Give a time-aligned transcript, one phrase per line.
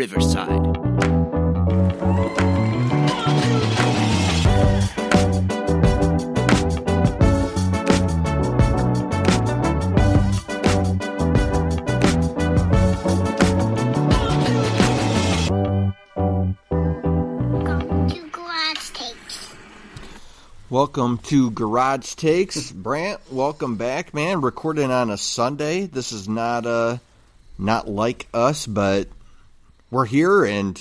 [0.00, 0.48] Riverside.
[20.70, 23.20] Welcome to Garage Takes, Brant.
[23.30, 24.40] Welcome back, man.
[24.40, 25.84] Recording on a Sunday.
[25.84, 26.96] This is not uh
[27.58, 29.08] not like us, but
[29.90, 30.80] we're here, and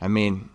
[0.00, 0.48] I mean,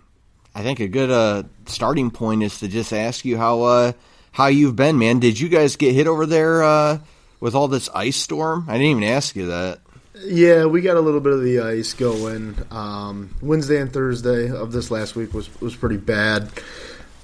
[0.55, 3.91] I think a good uh starting point is to just ask you how uh
[4.31, 5.19] how you've been, man.
[5.19, 6.99] Did you guys get hit over there uh
[7.39, 8.65] with all this ice storm?
[8.67, 9.79] I didn't even ask you that.
[10.25, 12.55] Yeah, we got a little bit of the ice going.
[12.69, 16.49] Um, Wednesday and Thursday of this last week was was pretty bad.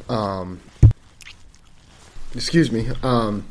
[0.07, 0.59] Um,
[2.33, 2.89] excuse me.
[3.03, 3.45] Um,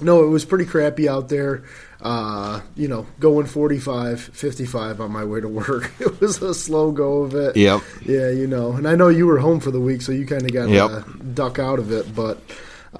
[0.00, 1.64] no, it was pretty crappy out there.
[2.04, 5.90] Uh, you know, going 45, 55 on my way to work.
[6.00, 7.56] It was a slow go of it.
[7.56, 7.80] Yep.
[8.04, 10.42] Yeah, you know, and I know you were home for the week, so you kind
[10.42, 10.90] of got Yep.
[10.90, 12.14] to duck out of it.
[12.14, 12.38] But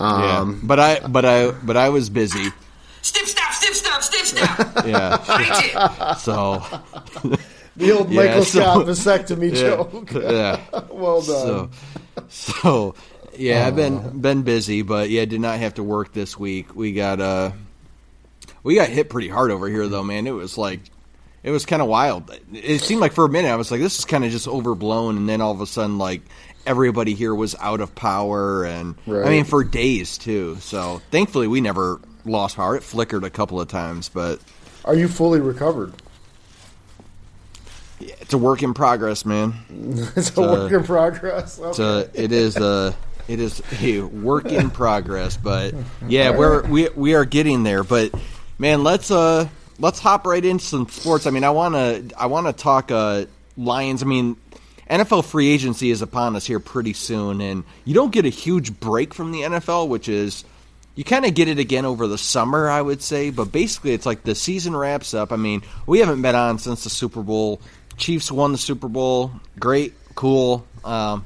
[0.00, 2.50] Yeah, um, but I but I but I was busy.
[3.02, 4.86] Snip, snap, snip, snap, snip, snap.
[4.86, 6.62] Yeah, so
[7.76, 10.12] the old Yeah, Michael so- Scott vasectomy yeah, joke.
[10.12, 10.60] yeah.
[10.90, 11.70] well done.
[12.28, 12.94] so
[13.36, 16.74] yeah, I've been been busy, but yeah, did not have to work this week.
[16.74, 17.50] We got uh,
[18.64, 20.26] we got hit pretty hard over here, though, man.
[20.26, 20.80] It was like,
[21.44, 22.36] it was kind of wild.
[22.52, 25.16] It seemed like for a minute I was like, this is kind of just overblown,
[25.16, 26.22] and then all of a sudden, like
[26.66, 30.56] everybody here was out of power, and I mean for days too.
[30.60, 32.76] So thankfully, we never lost power.
[32.76, 34.40] It flickered a couple of times, but
[34.84, 35.92] Are you fully recovered?
[38.00, 39.54] it's a work in progress, man.
[40.16, 41.58] It's a work in progress.
[41.58, 41.72] Okay.
[41.72, 42.94] So it is a
[43.28, 45.74] it is a work in progress, but
[46.08, 47.84] yeah, we're we we are getting there.
[47.84, 48.14] But
[48.58, 51.26] man, let's uh let's hop right into some sports.
[51.26, 54.02] I mean, I want to I want to talk uh Lions.
[54.02, 54.36] I mean,
[54.90, 58.78] NFL free agency is upon us here pretty soon, and you don't get a huge
[58.78, 60.44] break from the NFL, which is
[60.94, 63.30] you kind of get it again over the summer, I would say.
[63.30, 65.32] But basically, it's like the season wraps up.
[65.32, 67.60] I mean, we haven't been on since the Super Bowl.
[67.96, 69.32] Chiefs won the Super Bowl.
[69.58, 70.66] Great, cool.
[70.84, 71.24] Um,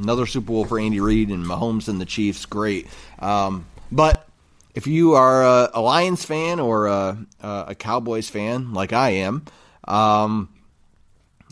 [0.00, 2.46] another Super Bowl for Andy Reid and Mahomes and the Chiefs.
[2.46, 2.86] Great.
[3.18, 4.27] Um, but
[4.74, 9.44] if you are a, a Lions fan or a, a Cowboys fan, like I am,
[9.86, 10.48] um,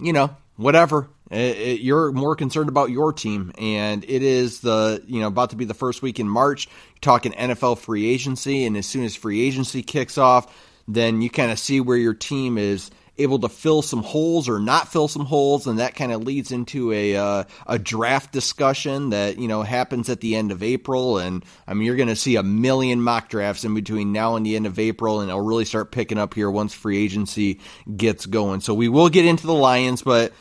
[0.00, 1.08] you know, whatever.
[1.30, 5.50] It, it, you're more concerned about your team, and it is the you know about
[5.50, 6.66] to be the first week in March.
[6.66, 10.54] You're talking NFL free agency, and as soon as free agency kicks off,
[10.86, 14.58] then you kind of see where your team is able to fill some holes or
[14.58, 19.10] not fill some holes, and that kind of leads into a uh, a draft discussion
[19.10, 21.18] that you know happens at the end of April.
[21.18, 24.44] And I mean, you're going to see a million mock drafts in between now and
[24.44, 27.60] the end of April, and it'll really start picking up here once free agency
[27.96, 28.60] gets going.
[28.60, 30.32] So we will get into the Lions, but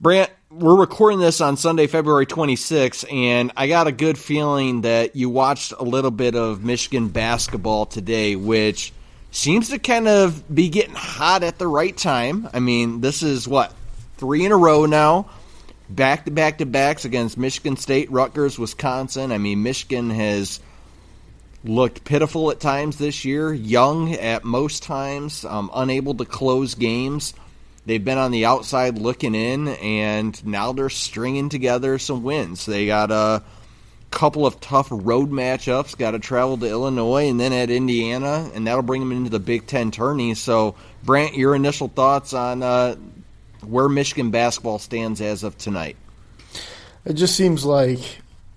[0.00, 5.14] Brant, we're recording this on Sunday, February 26th, and I got a good feeling that
[5.14, 8.92] you watched a little bit of Michigan basketball today, which
[9.32, 12.48] seems to kind of be getting hot at the right time.
[12.52, 13.74] I mean, this is what,
[14.18, 15.30] three in a row now,
[15.88, 19.32] back to back to backs against Michigan State, Rutgers, Wisconsin.
[19.32, 20.60] I mean, Michigan has
[21.64, 27.34] looked pitiful at times this year, young at most times, um, unable to close games.
[27.86, 32.66] They've been on the outside looking in, and now they're stringing together some wins.
[32.66, 33.42] They got a
[34.12, 38.66] couple of tough road matchups, got to travel to Illinois and then at Indiana, and
[38.66, 40.34] that'll bring them into the Big Ten tourney.
[40.34, 42.94] So, Brant, your initial thoughts on uh,
[43.62, 45.96] where Michigan basketball stands as of tonight?
[47.04, 47.98] It just seems like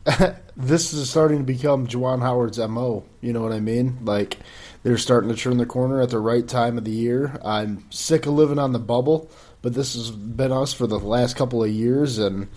[0.58, 3.06] this is starting to become Juwan Howard's MO.
[3.22, 4.00] You know what I mean?
[4.04, 4.38] Like
[4.84, 7.40] they're starting to turn the corner at the right time of the year.
[7.44, 11.36] I'm sick of living on the bubble, but this has been us for the last
[11.36, 12.20] couple of years.
[12.20, 12.50] And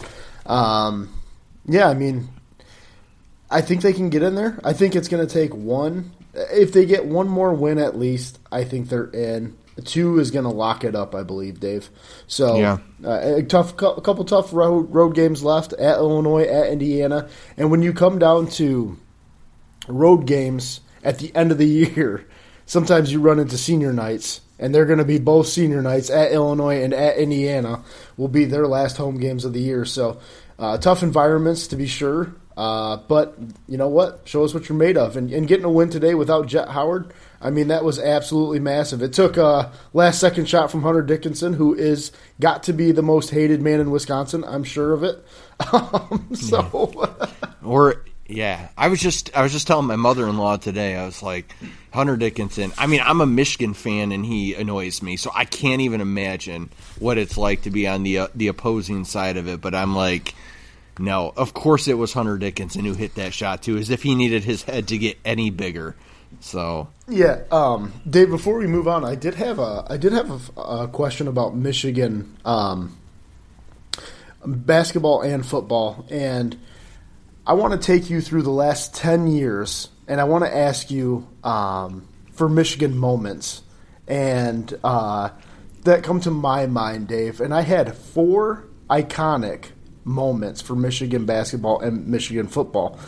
[0.45, 1.15] um,
[1.67, 2.29] yeah, I mean,
[3.51, 4.59] I think they can get in there.
[4.63, 6.13] I think it's going to take one.
[6.35, 9.57] If they get one more win at least, I think they're in.
[9.85, 11.89] Two is going to lock it up, I believe, Dave.
[12.27, 12.79] So Yeah.
[13.05, 17.71] uh, a tough, a couple tough road road games left at Illinois, at Indiana, and
[17.71, 18.99] when you come down to
[19.87, 22.27] road games at the end of the year,
[22.67, 26.33] sometimes you run into senior nights, and they're going to be both senior nights at
[26.33, 27.83] Illinois and at Indiana
[28.17, 29.85] will be their last home games of the year.
[29.85, 30.19] So
[30.59, 32.35] uh, tough environments to be sure.
[32.59, 33.39] Uh, but
[33.69, 34.23] you know what?
[34.25, 35.17] Show us what you're made of.
[35.17, 39.01] And, and getting a win today without Jett Howard, I mean, that was absolutely massive.
[39.01, 42.11] It took a last second shot from Hunter Dickinson, who is
[42.41, 44.43] got to be the most hated man in Wisconsin.
[44.43, 45.25] I'm sure of it.
[45.73, 47.19] Um, so
[47.65, 50.95] Or Yeah, I was just I was just telling my mother in law today.
[50.95, 51.53] I was like,
[51.93, 52.73] Hunter Dickinson.
[52.79, 56.71] I mean, I'm a Michigan fan, and he annoys me, so I can't even imagine
[57.01, 59.61] what it's like to be on the uh, the opposing side of it.
[59.61, 60.35] But I'm like,
[60.99, 64.15] no, of course it was Hunter Dickinson who hit that shot too, as if he
[64.15, 65.97] needed his head to get any bigger.
[66.41, 68.31] So Yeah, um, Dave.
[68.31, 71.55] Before we move on, I did have a I did have a, a question about
[71.55, 72.97] Michigan um,
[74.45, 76.59] basketball and football, and
[77.47, 80.91] I want to take you through the last ten years, and I want to ask
[80.91, 83.63] you um, for Michigan moments,
[84.07, 85.31] and uh,
[85.85, 87.41] that come to my mind, Dave.
[87.41, 89.71] And I had four iconic
[90.09, 92.99] moments for Michigan basketball and Michigan football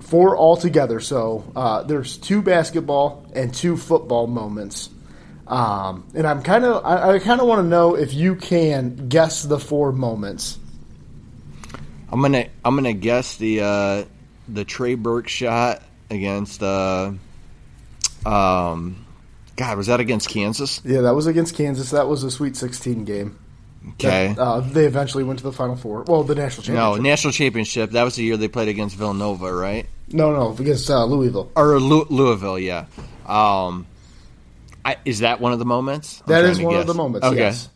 [0.00, 1.00] four altogether.
[1.00, 4.90] So uh, there's two basketball and two football moments,
[5.46, 9.08] um, and I'm kind of I, I kind of want to know if you can
[9.08, 10.58] guess the four moments.
[12.10, 14.04] I'm gonna I'm gonna guess the uh,
[14.48, 17.12] the Trey Burke shot against uh,
[18.26, 19.06] um,
[19.56, 20.80] God was that against Kansas?
[20.84, 21.90] Yeah, that was against Kansas.
[21.90, 23.38] That was a Sweet 16 game.
[23.92, 24.34] Okay.
[24.34, 26.02] That, uh, they eventually went to the Final Four.
[26.06, 26.96] Well, the national championship.
[26.96, 27.90] no, national championship.
[27.92, 29.86] That was the year they played against Villanova, right?
[30.12, 31.50] No, no, against uh, Louisville.
[31.56, 32.86] Or Lou- Louisville, yeah.
[33.26, 33.86] Um,
[34.84, 36.20] I, is that one of the moments?
[36.26, 37.26] I'm That is to one of the moments.
[37.26, 37.36] Okay.
[37.38, 37.68] Yes.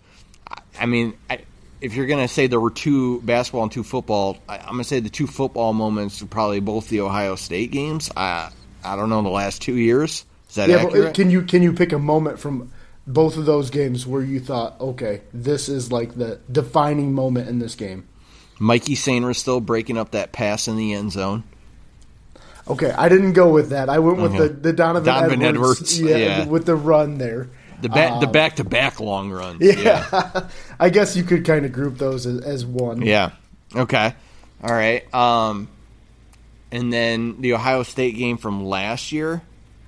[0.79, 1.41] I mean, I,
[1.81, 5.01] if you're gonna say there were two basketball and two football, I, I'm gonna say
[5.01, 8.11] the two football moments were probably both the Ohio State games.
[8.17, 8.51] I
[8.83, 10.25] I don't know the last two years.
[10.49, 11.05] Is that Yeah, accurate?
[11.05, 12.73] but can you can you pick a moment from
[13.07, 17.59] both of those games where you thought, okay, this is like the defining moment in
[17.59, 18.07] this game?
[18.59, 21.45] Mikey Sainristil breaking up that pass in the end zone.
[22.67, 23.91] Okay, I didn't go with that.
[23.91, 24.49] I went with Okay.
[24.49, 26.47] the, the Donovan, Donovan Edwards, Edwards, yeah, yeah.
[26.47, 27.51] with the run there.
[27.83, 29.61] The back the Um, back to back long runs.
[29.61, 30.49] Yeah,
[30.81, 33.03] I guess you could kind of group those as, as one.
[33.03, 33.33] Yeah.
[33.77, 34.15] Okay.
[34.63, 35.13] All right.
[35.13, 35.69] Um,
[36.73, 39.43] and then the Ohio State game from last year.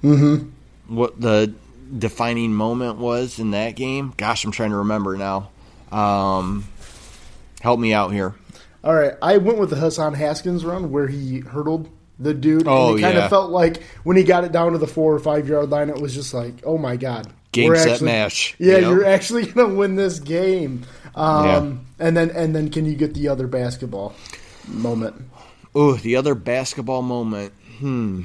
[0.04, 0.94] Mm-hmm.
[0.94, 1.54] What the
[1.98, 4.12] defining moment was in that game?
[4.16, 5.50] Gosh, I'm trying to remember now.
[5.92, 6.64] Um,
[7.60, 8.34] help me out here.
[8.84, 11.88] All right, I went with the Hassan Haskins run where he hurdled
[12.18, 12.64] the dude.
[12.66, 13.24] Oh, and it kind yeah.
[13.24, 15.90] of felt like when he got it down to the four or five yard line,
[15.90, 18.54] it was just like, oh my god, Game, set, actually- match.
[18.58, 18.80] Yeah, Yep.
[18.82, 20.84] you're actually gonna win this game.
[21.14, 24.14] Um, And then and then can you get the other basketball
[24.68, 25.16] moment?
[25.74, 27.52] Oh, the other basketball moment.
[27.78, 28.22] Hmm.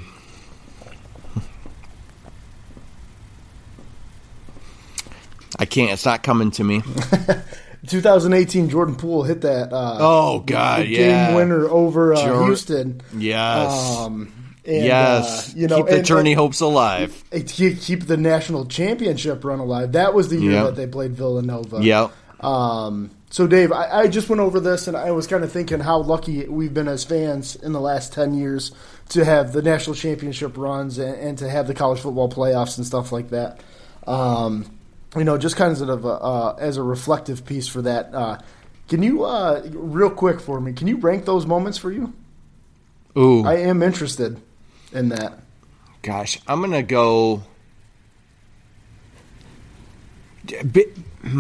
[5.60, 5.92] 'I can't.
[5.92, 6.82] It's not coming to me.
[7.88, 9.74] 2018 Jordan Poole hit that.
[9.74, 11.28] Uh, Oh God, yeah.
[11.28, 13.02] game winner over uh, Houston.
[13.18, 13.98] Yes.
[13.98, 14.32] Um,
[14.66, 15.50] and, yes.
[15.50, 17.24] uh, you know, keep the and- tourney and- hopes alive.
[17.34, 19.94] uh, keep the national championship run alive.
[19.94, 20.66] That was the year Yep.
[20.66, 21.80] that they played Villanova.
[21.84, 22.12] Yep.
[22.44, 25.80] Um, so, Dave, I, I just went over this, and I was kind of thinking
[25.80, 28.72] how lucky we've been as fans in the last ten years
[29.10, 32.86] to have the national championship runs and, and to have the college football playoffs and
[32.86, 33.60] stuff like that.
[34.06, 34.66] Um,
[35.16, 38.14] you know, just kind of a, uh, as a reflective piece for that.
[38.14, 38.40] Uh,
[38.88, 42.14] can you, uh, real quick for me, can you rank those moments for you?
[43.18, 43.46] Ooh.
[43.46, 44.42] I am interested
[44.92, 45.40] in that.
[46.02, 47.44] Gosh, I'm gonna go.
[50.72, 50.98] Bit,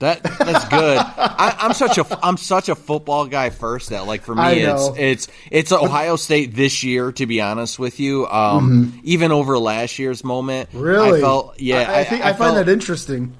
[0.00, 0.98] that that's good.
[0.98, 4.90] I, I'm such a I'm such a football guy first that like for me it's
[4.96, 8.26] it's it's Ohio State this year to be honest with you.
[8.26, 10.80] Um, even over last year's moment, Mm-hmm.
[10.80, 11.18] Really?
[11.18, 11.90] I felt yeah.
[11.90, 13.34] I, I think I, find felt- that interesting.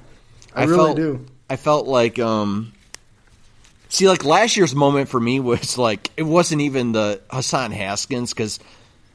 [0.54, 1.26] I, really felt, do.
[1.48, 2.72] I felt like um
[3.88, 8.34] see like last year's moment for me was like it wasn't even the Hassan Haskins
[8.34, 8.58] cuz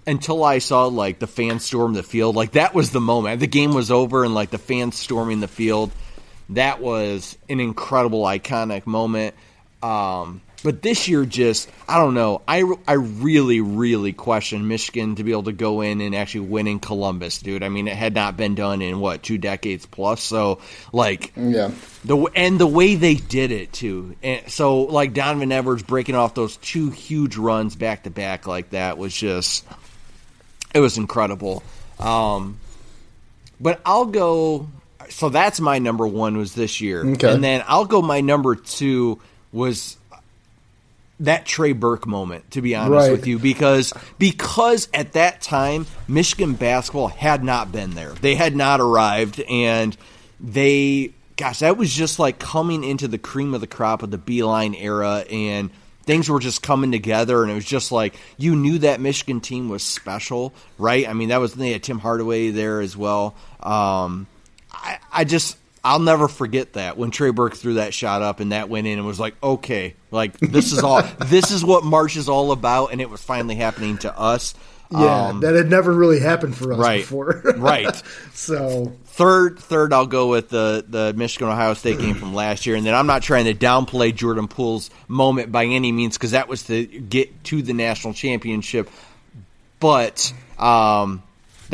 [0.05, 3.39] until I saw like the fans storm the field like that was the moment.
[3.39, 5.91] The game was over and like the fans storming the field.
[6.49, 9.35] That was an incredible iconic moment.
[9.81, 12.41] Um but this year, just I don't know.
[12.47, 16.67] I, I really really question Michigan to be able to go in and actually win
[16.67, 17.63] in Columbus, dude.
[17.63, 20.23] I mean, it had not been done in what two decades plus.
[20.23, 20.61] So
[20.93, 21.71] like, Yeah.
[22.05, 24.15] the and the way they did it too.
[24.23, 28.69] And so like Donovan Edwards breaking off those two huge runs back to back like
[28.69, 29.65] that was just
[30.73, 31.61] it was incredible.
[31.99, 32.57] Um,
[33.59, 34.69] but I'll go.
[35.13, 37.31] So that's my number one was this year, Okay.
[37.33, 38.01] and then I'll go.
[38.01, 39.19] My number two
[39.51, 39.97] was
[41.19, 43.11] that Trey Burke moment, to be honest Right.
[43.11, 48.11] with you, because because at that time Michigan basketball had not been there.
[48.19, 49.95] They had not arrived, and
[50.39, 54.17] they, gosh, that was just like coming into the cream of the crop of the
[54.17, 55.69] Beilein era, and
[56.05, 59.69] things were just coming together, and it was just like you knew that Michigan team
[59.69, 61.07] was special, right?
[61.07, 63.35] I mean, that was they had Tim Hardaway there as well.
[63.61, 64.27] Um,
[64.73, 68.51] I, I just I'll never forget that when Trey Burke threw that shot up and
[68.51, 72.15] that went in and was like, okay, like this is all this is what March
[72.15, 74.55] is all about, and it was finally happening to us.
[74.91, 77.41] Yeah, Um, that had never really happened for us right, before.
[77.57, 78.01] right.
[78.33, 82.75] So Third, third, I'll go with the the Michigan Ohio State game from last year,
[82.75, 86.47] and then I'm not trying to downplay Jordan Poole's moment by any means because that
[86.47, 88.89] was to get to the national championship,
[89.79, 91.21] but um,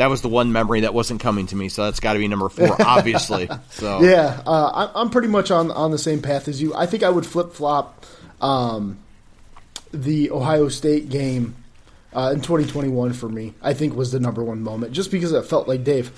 [0.00, 2.26] that was the one memory that wasn't coming to me, so that's got to be
[2.26, 3.48] number four, obviously.
[3.70, 6.74] So yeah, uh, I'm pretty much on on the same path as you.
[6.74, 8.04] I think I would flip flop
[8.40, 8.98] um,
[9.92, 11.54] the Ohio State game
[12.14, 13.54] uh, in 2021 for me.
[13.60, 16.10] I think was the number one moment, just because it felt like Dave.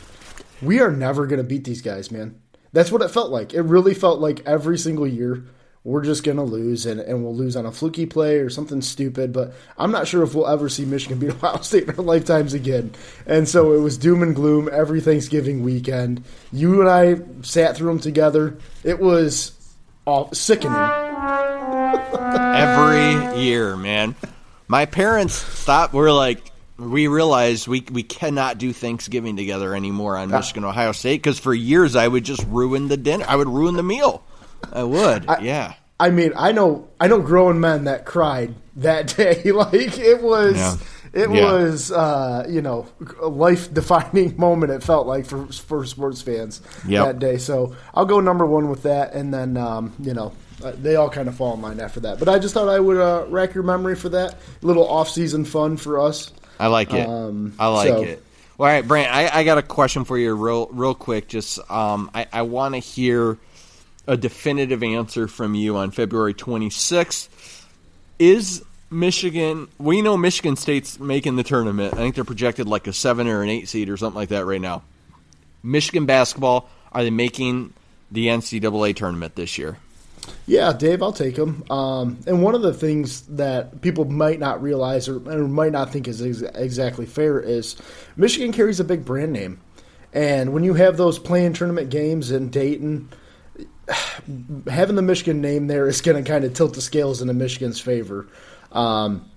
[0.63, 2.41] We are never going to beat these guys, man.
[2.73, 3.53] That's what it felt like.
[3.53, 5.45] It really felt like every single year
[5.85, 8.81] we're just going to lose, and, and we'll lose on a fluky play or something
[8.81, 9.33] stupid.
[9.33, 12.55] But I'm not sure if we'll ever see Michigan beat Ohio State in our lifetimes
[12.55, 12.93] again.
[13.27, 16.23] And so it was doom and gloom every Thanksgiving weekend.
[16.53, 18.59] You and I sat through them together.
[18.85, 19.59] It was
[20.07, 20.73] all sickening.
[22.19, 24.15] every year, man.
[24.69, 25.93] My parents stopped.
[25.93, 31.23] We're like, we realized we we cannot do Thanksgiving together anymore on Michigan Ohio State
[31.23, 33.25] because for years I would just ruin the dinner.
[33.29, 34.25] I would ruin the meal.
[34.73, 35.75] I would, yeah.
[36.01, 39.43] I mean, I know, I know grown men that cried that day.
[39.53, 40.77] like it was, Yeah.
[41.13, 41.53] it Yeah.
[41.53, 42.87] was, uh, you know,
[43.21, 44.73] a life defining moment.
[44.73, 47.05] It felt like for for sports fans Yep.
[47.07, 47.39] that day.
[47.39, 50.33] So I'll go number one with that, and then um, you know.
[50.63, 52.79] Uh, they all kind of fall in line after that, but I just thought I
[52.79, 56.31] would uh, rack your memory for that little off-season fun for us.
[56.61, 57.05] I like it.
[57.09, 58.23] Um, I like so- it.
[58.61, 59.13] All right, Brant.
[59.13, 61.27] I, I got a question for you, real real quick.
[61.27, 63.39] Just um, I, I want to hear
[64.07, 67.29] a definitive answer from you on February 26th.
[68.19, 69.69] Is Michigan?
[69.79, 71.95] We know Michigan State's making the tournament.
[71.95, 74.45] I think they're projected like a seven or an eight seed or something like that
[74.45, 74.83] right now.
[75.63, 77.73] Michigan basketball are they making
[78.11, 79.79] the NCAA tournament this year?
[80.47, 81.65] Yeah, Dave, I'll take him.
[81.71, 85.91] Um, and one of the things that people might not realize or, or might not
[85.91, 87.77] think is ex- exactly fair is
[88.17, 89.61] Michigan carries a big brand name.
[90.13, 93.09] And when you have those playing tournament games in Dayton,
[94.69, 97.81] having the Michigan name there is going to kind of tilt the scales into Michigan's
[97.81, 98.29] favor.
[98.71, 99.29] Um,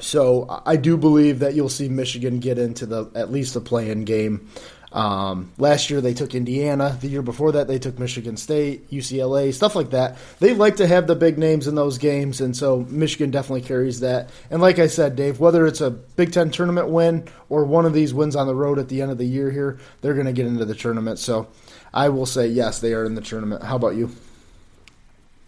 [0.00, 4.04] so I do believe that you'll see Michigan get into the at least the play-in
[4.04, 4.48] game.
[4.92, 6.96] Um, last year they took Indiana.
[7.00, 10.16] The year before that they took Michigan State, UCLA, stuff like that.
[10.38, 14.00] They like to have the big names in those games, and so Michigan definitely carries
[14.00, 14.30] that.
[14.50, 17.92] And like I said, Dave, whether it's a Big Ten tournament win or one of
[17.92, 20.32] these wins on the road at the end of the year here, they're going to
[20.32, 21.18] get into the tournament.
[21.18, 21.48] So
[21.92, 23.62] I will say yes, they are in the tournament.
[23.62, 24.10] How about you?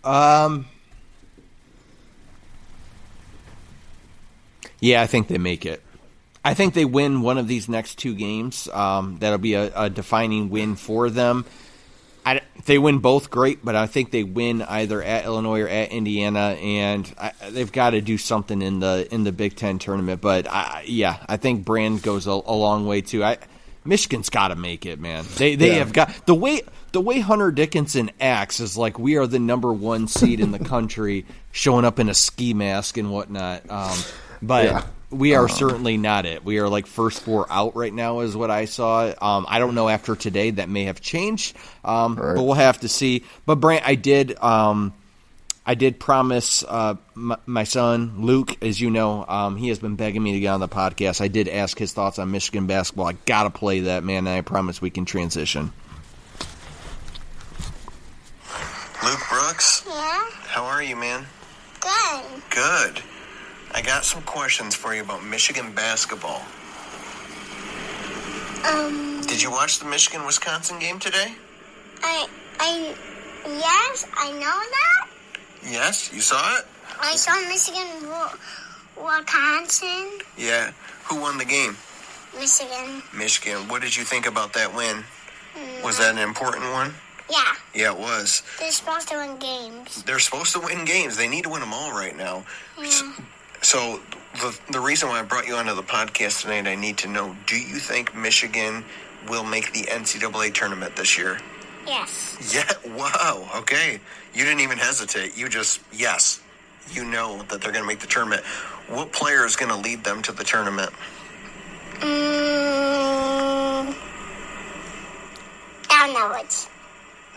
[0.04, 0.66] Um.
[4.80, 5.82] Yeah, I think they make it.
[6.44, 8.68] I think they win one of these next two games.
[8.68, 11.44] Um, that'll be a, a defining win for them.
[12.24, 15.90] I, they win both, great, but I think they win either at Illinois or at
[15.90, 20.20] Indiana, and I, they've got to do something in the in the Big Ten tournament.
[20.20, 23.24] But I, yeah, I think Brand goes a, a long way too.
[23.24, 23.38] I
[23.84, 25.24] Michigan's got to make it, man.
[25.36, 25.74] They they Yeah.
[25.78, 29.72] have got the way the way Hunter Dickinson acts is like we are the number
[29.72, 33.70] one seed in the country, showing up in a ski mask and whatnot.
[33.70, 33.96] Um,
[34.42, 34.82] but Yeah.
[35.10, 36.44] we are certainly not it.
[36.44, 39.12] We are like first four out right now, is what I saw.
[39.20, 42.88] Um, I don't know after today that may have changed, um, but we'll have to
[42.88, 43.24] see.
[43.46, 44.36] But Brant, I did.
[45.68, 49.96] I did promise uh, my, my son Luke, as you know, um, he has been
[49.96, 51.20] begging me to get on the podcast.
[51.20, 53.06] I did ask his thoughts on Michigan basketball.
[53.06, 55.74] I gotta play that man, and I promise we can transition.
[59.04, 61.26] Luke Brooks, Yeah, how are you, man?
[61.80, 62.24] good.
[62.48, 63.02] Good.
[63.74, 66.40] I got some questions for you about Michigan basketball.
[68.66, 71.34] Um, Did you watch the Michigan Wisconsin game today?
[72.02, 72.26] I,
[72.58, 72.94] I,
[73.46, 75.17] yes, I know that.
[75.70, 76.64] Yes, you saw it?
[77.00, 78.08] I saw Michigan,
[78.96, 80.72] Wisconsin, Yeah.
[81.04, 81.76] Who won the game?
[82.38, 83.02] Michigan.
[83.14, 83.68] Michigan.
[83.68, 85.04] What did you think about that win?
[85.56, 85.82] Mm.
[85.82, 86.94] Was that an important one?
[87.30, 88.42] Yeah, Yeah, it was.
[88.58, 90.02] they're supposed to win games.
[90.04, 91.16] They're supposed to win games.
[91.16, 92.44] They need to win them all right now.
[92.78, 93.12] Yeah.
[93.62, 94.00] So
[94.40, 97.36] the the reason why I brought you onto the podcast tonight, I need to know:
[97.46, 98.84] Do you think Michigan
[99.28, 101.40] will make the NCAA tournament this year?
[101.88, 102.52] Yes.
[102.54, 102.70] Yeah.
[102.96, 103.48] Wow.
[103.56, 103.98] Okay.
[104.34, 105.36] You didn't even hesitate.
[105.36, 106.40] You just yes.
[106.92, 108.42] You know that they're going to make the tournament.
[108.88, 110.90] What player is going to lead them to the tournament?
[112.00, 113.94] Mm,
[115.88, 116.68] Down Edwards.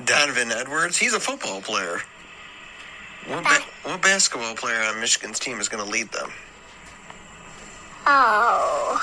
[0.05, 0.97] Donovan Edwards.
[0.97, 2.01] He's a football player.
[3.27, 6.31] What, ba- what basketball player on Michigan's team is going to lead them?
[8.05, 8.97] Oh.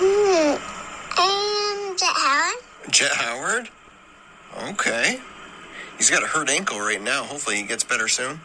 [0.00, 0.67] Hmm.
[2.88, 3.68] And Jett Howard?
[4.70, 5.20] Okay.
[5.98, 7.22] He's got a hurt ankle right now.
[7.22, 8.40] Hopefully he gets better soon.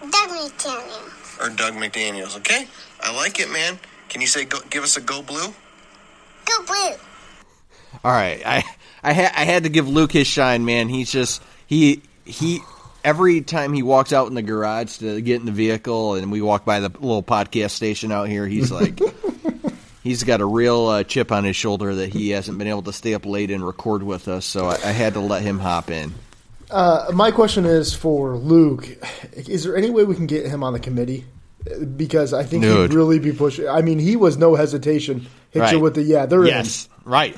[0.00, 1.38] Dug McDaniel.
[1.42, 2.38] Or Dug McDaniels.
[2.38, 2.68] Okay.
[3.02, 3.78] I like it, man.
[4.08, 5.52] Can you say go, give us a go blue?
[6.46, 6.96] Go blue.
[8.02, 8.64] All right, I
[9.02, 10.88] I, ha- I had to give Luke his shine, man.
[10.88, 12.60] He's just he he
[13.04, 16.40] every time he walks out in the garage to get in the vehicle, and we
[16.40, 18.98] walk by the little podcast station out here, he's like.
[20.06, 22.92] He's got a real uh, chip on his shoulder that he hasn't been able to
[22.92, 25.90] stay up late and record with us, so I, I had to let him hop
[25.90, 26.14] in.
[26.70, 28.86] Uh, my question is for Luke:
[29.32, 31.24] Is there any way we can get him on the committee?
[31.96, 32.92] Because I think Dude.
[32.92, 33.68] he'd really be pushing.
[33.68, 35.26] I mean, he was no hesitation.
[35.50, 35.72] Hit Right.
[35.72, 36.26] you with the yeah.
[36.26, 37.36] They're Yes, right.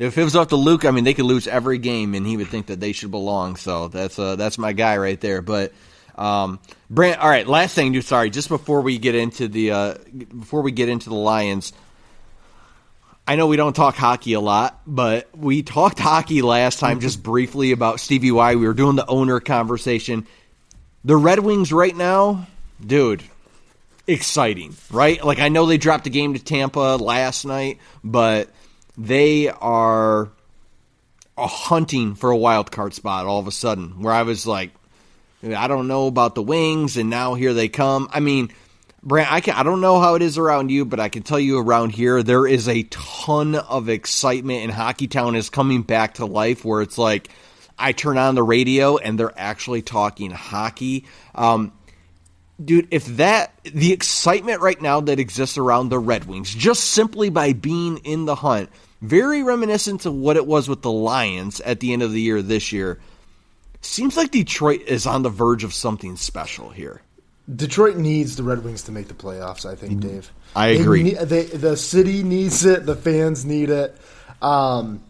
[0.00, 2.36] If it was up to Luke, I mean, they could lose every game, and he
[2.36, 3.54] would think that they should belong.
[3.54, 5.42] So that's uh, that's my guy right there.
[5.42, 5.72] But
[6.18, 6.58] um,
[6.90, 7.46] Brant, all right.
[7.46, 8.04] Last thing, dude.
[8.04, 11.72] Sorry, just before we get into the uh, before we get into the Lions.
[13.26, 17.22] I know we don't talk hockey a lot, but we talked hockey last time just
[17.22, 18.54] briefly about Stevie Y.
[18.56, 20.26] We were doing the owner conversation.
[21.04, 22.46] The Red Wings right now,
[22.84, 23.22] dude,
[24.06, 25.22] exciting, right?
[25.22, 28.48] Like I know they dropped a game to Tampa last night, but
[28.96, 30.30] they are
[31.36, 34.02] hunting for a wild card spot all of a sudden.
[34.02, 34.70] Where I was like,
[35.42, 38.08] I don't know about the Wings, and now here they come.
[38.12, 38.50] I mean,
[39.02, 41.38] Brant, I can I don't know how it is around you, but I can tell
[41.38, 46.14] you around here there is a ton of excitement, and Hockey Town is coming back
[46.14, 46.64] to life.
[46.64, 47.28] Where it's like.
[47.78, 51.04] I turn on the radio and they're actually talking hockey.
[51.34, 51.72] Um,
[52.62, 57.30] dude, if that the excitement right now that exists around the Red Wings, just simply
[57.30, 61.80] by being in the hunt, very reminiscent of what it was with the Lions at
[61.80, 62.98] the end of the year this year.
[63.80, 67.00] Seems like Detroit is on the verge of something special here.
[67.54, 69.64] Detroit needs the Red Wings to make the playoffs.
[69.64, 70.30] I think, Dave.
[70.54, 71.02] Mm, I agree.
[71.04, 72.84] need- they- the city needs it.
[72.84, 73.96] The fans need it.
[74.42, 75.00] Um,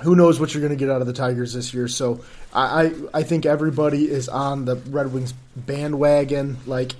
[0.00, 1.88] who knows what you're going to get out of the Tigers this year?
[1.88, 2.20] So
[2.52, 6.58] I, I, I think everybody is on the Red Wings bandwagon.
[6.66, 6.92] Like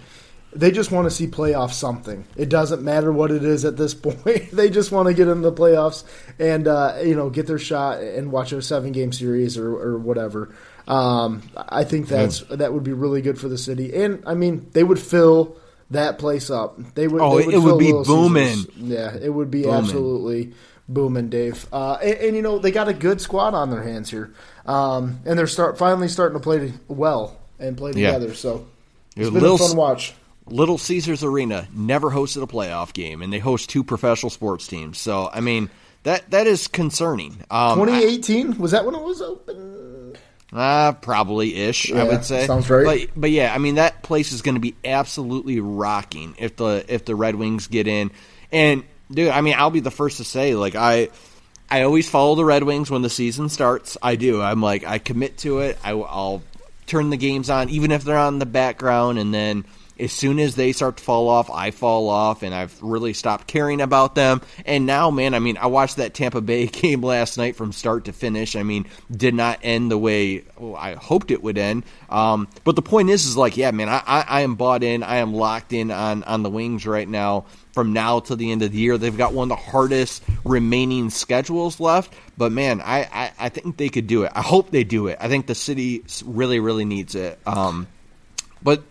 [0.52, 2.24] they just want to see playoff something.
[2.36, 4.50] It doesn't matter what it is at this point.
[4.52, 6.04] they just want to get in the playoffs
[6.38, 9.98] and uh, you know get their shot and watch a seven game series or, or
[9.98, 10.54] whatever.
[10.86, 14.68] Um, I think that's that would be really good for the city, and I mean
[14.72, 15.56] they would fill
[15.90, 16.78] that place up.
[16.94, 17.20] They would.
[17.22, 18.64] Oh, they would it would be booming.
[18.76, 19.78] Yeah, it would be Booming.
[19.78, 20.52] absolutely
[20.88, 21.66] booming, Dave.
[21.72, 24.34] Uh, and, and you know they got a good squad on their hands here,
[24.66, 28.12] um, and they're start finally starting to play well and play Yeah.
[28.12, 28.34] together.
[28.34, 28.66] So
[29.16, 30.14] it's been Little a fun watch.
[30.46, 34.98] Little Caesars Arena never hosted a playoff game, and they host two professional sports teams.
[34.98, 35.70] So, I mean,
[36.02, 37.42] that that is concerning.
[37.50, 39.93] Um, 2018 was that when it was open?
[40.54, 42.46] Uh, probably ish, I would say.
[42.46, 42.84] sounds right.
[42.84, 46.84] But but yeah, I mean that place is going to be absolutely rocking if the
[46.88, 48.12] if the Red Wings get in.
[48.52, 51.08] And dude, I mean, I'll be the first to say like I
[51.68, 53.96] I always follow the Red Wings when the season starts.
[54.00, 54.40] I do.
[54.40, 55.76] I'm like I commit to it.
[55.82, 56.42] I, I'll
[56.86, 59.64] turn the games on even if they're on the background and then
[59.98, 63.46] as soon as they start to fall off, I fall off, and I've really stopped
[63.46, 64.40] caring about them.
[64.66, 68.06] And now, man, I mean, I watched that Tampa Bay game last night from start
[68.06, 68.56] to finish.
[68.56, 71.84] I mean, did not end the way oh, I hoped it would end.
[72.08, 75.02] Um, but the point is, is like, yeah, man, I, I, I am bought in.
[75.02, 77.46] I am locked in on on the Wings right now.
[77.74, 81.10] From now to the end of the year, they've got one of the hardest remaining
[81.10, 82.14] schedules left.
[82.38, 84.30] But man, I, I, I think they could do it.
[84.32, 85.18] I hope they do it.
[85.20, 87.36] I think the city really, really needs it.
[87.46, 87.88] Um,
[88.62, 88.84] but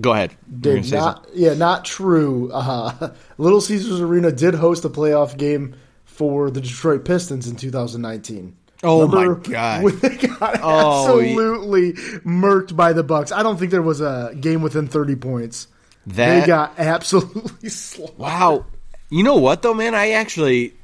[0.00, 0.32] go ahead.
[0.62, 2.50] You were gonna Did not, yeah, not true.
[2.52, 8.56] Uh, Little Caesars Arena did host a playoff game for the Detroit Pistons in 2019.
[8.82, 9.84] Oh, my God.
[9.84, 11.30] When they got Oh, yeah.
[11.30, 11.92] absolutely
[12.24, 13.30] murked by the Bucks.
[13.30, 15.68] I don't think there was a game within 30 points.
[16.06, 18.18] That they got absolutely slaughtered.
[18.18, 18.66] Wow.
[19.10, 19.94] You know what though, man?
[19.94, 20.74] I actually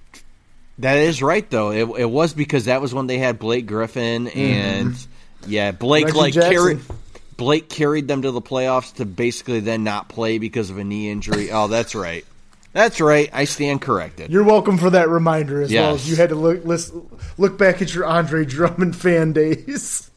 [0.79, 1.71] that is right though.
[1.71, 4.39] It, it was because that was when they had Blake Griffin mm-hmm.
[4.39, 5.07] and
[5.47, 6.81] yeah, Blake Reggie like carried
[7.37, 11.11] Blake carried them to the playoffs to basically then not play because of a knee
[11.11, 11.51] injury.
[11.51, 12.25] Oh, that's right.
[12.73, 13.29] That's right.
[13.33, 14.31] I stand corrected.
[14.31, 16.95] You're welcome for that reminder as well as you had to look list,
[17.37, 20.11] look back at your Andre Drummond fan days.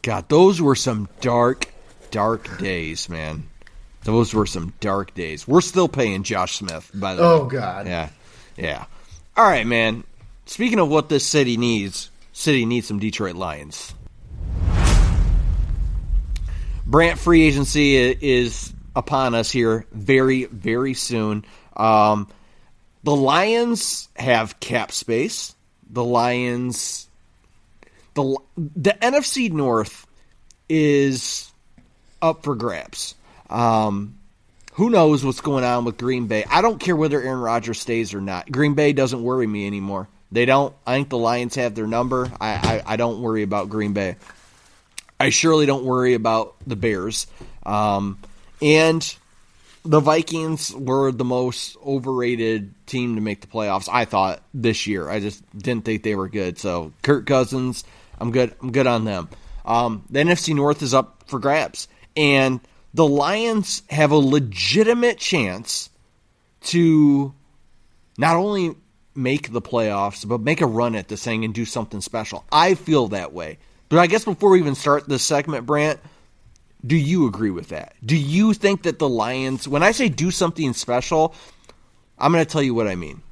[0.00, 1.68] God, those were some dark,
[2.10, 3.48] dark days, man.
[4.04, 5.46] Those were some dark days.
[5.46, 7.28] We're still paying Josh Smith, by the way.
[7.28, 7.86] Oh, God.
[7.86, 8.08] Yeah.
[8.56, 8.84] Yeah.
[9.36, 10.04] All right, man.
[10.46, 13.94] Speaking of what this city needs, city needs some Detroit Lions.
[16.84, 21.44] Brant free agency is upon us here very, very soon.
[21.76, 22.28] Um,
[23.04, 25.54] the Lions have cap space.
[25.90, 27.08] The Lions,
[28.14, 30.06] the the NFC North
[30.68, 31.52] is
[32.20, 33.14] up for grabs.
[33.52, 34.18] Um,
[34.74, 36.44] who knows what's going on with Green Bay?
[36.48, 38.50] I don't care whether Aaron Rodgers stays or not.
[38.50, 40.08] Green Bay doesn't worry me anymore.
[40.32, 40.74] They don't.
[40.86, 42.30] I think the Lions have their number.
[42.40, 44.16] I, I, I don't worry about Green Bay.
[45.20, 47.26] I surely don't worry about the Bears.
[47.64, 48.18] Um,
[48.62, 49.16] and
[49.84, 53.88] the Vikings were the most overrated team to make the playoffs.
[53.92, 55.08] I thought this year.
[55.08, 56.58] I just didn't think they were good.
[56.58, 57.84] So Kirk Cousins,
[58.18, 58.54] I'm good.
[58.62, 59.28] I'm good on them.
[59.66, 62.60] Um, the NFC North is up for grabs, and
[62.94, 65.90] the Lions have a legitimate chance
[66.64, 67.34] to
[68.18, 68.74] not only
[69.14, 72.44] make the playoffs, but make a run at this thing and do something special.
[72.50, 73.58] I feel that way.
[73.88, 76.00] But I guess before we even start this segment, Brant,
[76.84, 77.94] do you agree with that?
[78.04, 81.34] Do you think that the Lions, when I say do something special,
[82.18, 83.22] I'm going to tell you what I mean.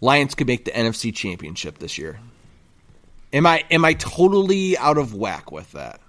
[0.00, 2.20] Lions could make the NFC Championship this year.
[3.32, 6.00] Am I am I totally out of whack with that?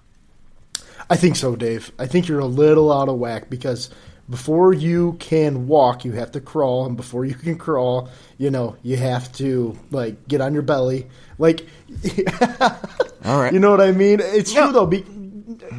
[1.12, 1.92] I think so, Dave.
[2.00, 3.90] I think you're a little out of whack because
[4.30, 8.78] before you can walk, you have to crawl, and before you can crawl, you know,
[8.82, 11.08] you have to like get on your belly.
[11.38, 11.68] Like,
[13.26, 13.54] All right.
[13.54, 14.20] you know what I mean?
[14.22, 14.64] It's Yeah.
[14.64, 14.86] true though.
[14.86, 15.04] Be,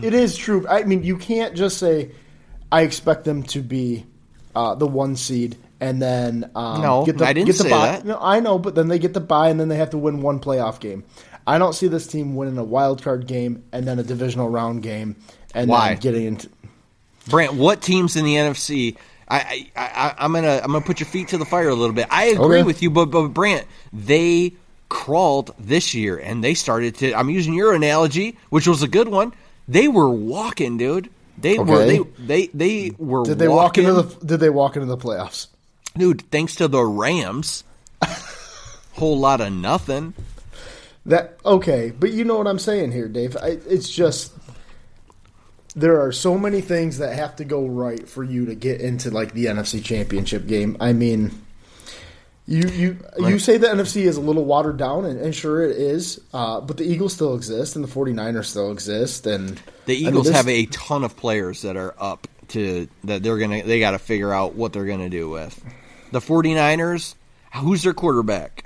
[0.02, 0.66] it is true.
[0.68, 2.10] I mean, you can't just say,
[2.70, 4.04] "I expect them to be
[4.54, 7.70] uh, the one seed." And then um, No, get the, I didn't get the say
[7.70, 7.86] bye.
[7.86, 8.04] that.
[8.04, 10.20] No, I know, but then they get the bye, and then they have to win
[10.22, 11.02] one playoff game.
[11.46, 14.82] I don't see this team winning a wild card game and then a divisional round
[14.82, 15.16] game,
[15.54, 15.90] and Why?
[15.90, 16.48] then getting into.
[17.28, 18.96] Brant, what teams in the NFC?
[19.28, 21.94] I, I, I I'm gonna I'm gonna put your feet to the fire a little
[21.94, 22.06] bit.
[22.10, 22.62] I agree Okay.
[22.64, 24.52] with you, but but Brant, they
[24.88, 27.14] crawled this year and they started to.
[27.14, 29.32] I'm using your analogy, which was a good one.
[29.68, 31.08] They were walking, dude.
[31.38, 33.24] They were they they they were.
[33.24, 34.24] Did they walk into the?
[34.26, 35.46] Did they walk into the playoffs?
[35.96, 36.22] dude?
[36.30, 37.64] Thanks to the Rams,
[38.92, 40.14] whole lot of nothing.
[41.06, 43.36] That okay, but you know what I'm saying here, Dave.
[43.36, 44.32] I, it's just
[45.74, 49.10] there are so many things that have to go right for you to get into
[49.10, 50.76] like the NFC Championship game.
[50.78, 51.32] I mean,
[52.46, 55.76] you you you say the NFC is a little watered down, and, and sure it
[55.76, 60.00] is, uh, but the Eagles still exist, and the 49ers still exist, and The I
[60.00, 63.80] mean, Eagles have a ton of players that are up to that they're gonna they
[63.80, 65.64] got to figure out what they're gonna do with.
[66.10, 67.14] The 49ers,
[67.54, 68.64] who's their quarterback?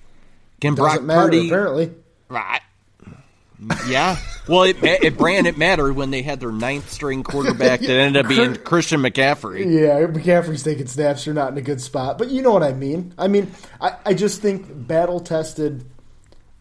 [0.61, 1.47] Can Brock matter Purdy?
[1.47, 1.95] apparently.
[2.29, 2.61] Right.
[3.89, 4.19] Yeah.
[4.49, 8.25] Well, it it Brant it mattered when they had their ninth string quarterback that ended
[8.25, 9.61] up being Christian McCaffrey.
[9.61, 11.25] Yeah, McCaffrey's taking snaps.
[11.25, 13.15] You're not in a good spot, but you know what I mean.
[13.17, 15.87] I mean, I, I just think battle tested,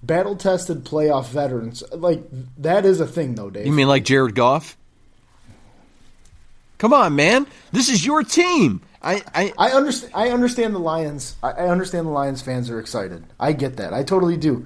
[0.02, 2.24] battle tested playoff veterans like
[2.60, 3.66] that is a thing, though, Dave.
[3.66, 4.78] You mean like Jared Goff?
[6.78, 7.46] Come on, man.
[7.72, 8.82] This is your team.
[9.02, 10.14] I, I I understand.
[10.16, 11.36] I understand the Lions.
[11.44, 13.24] I, I understand the Lions fans are excited.
[13.40, 13.94] I get that.
[13.94, 14.66] I totally do.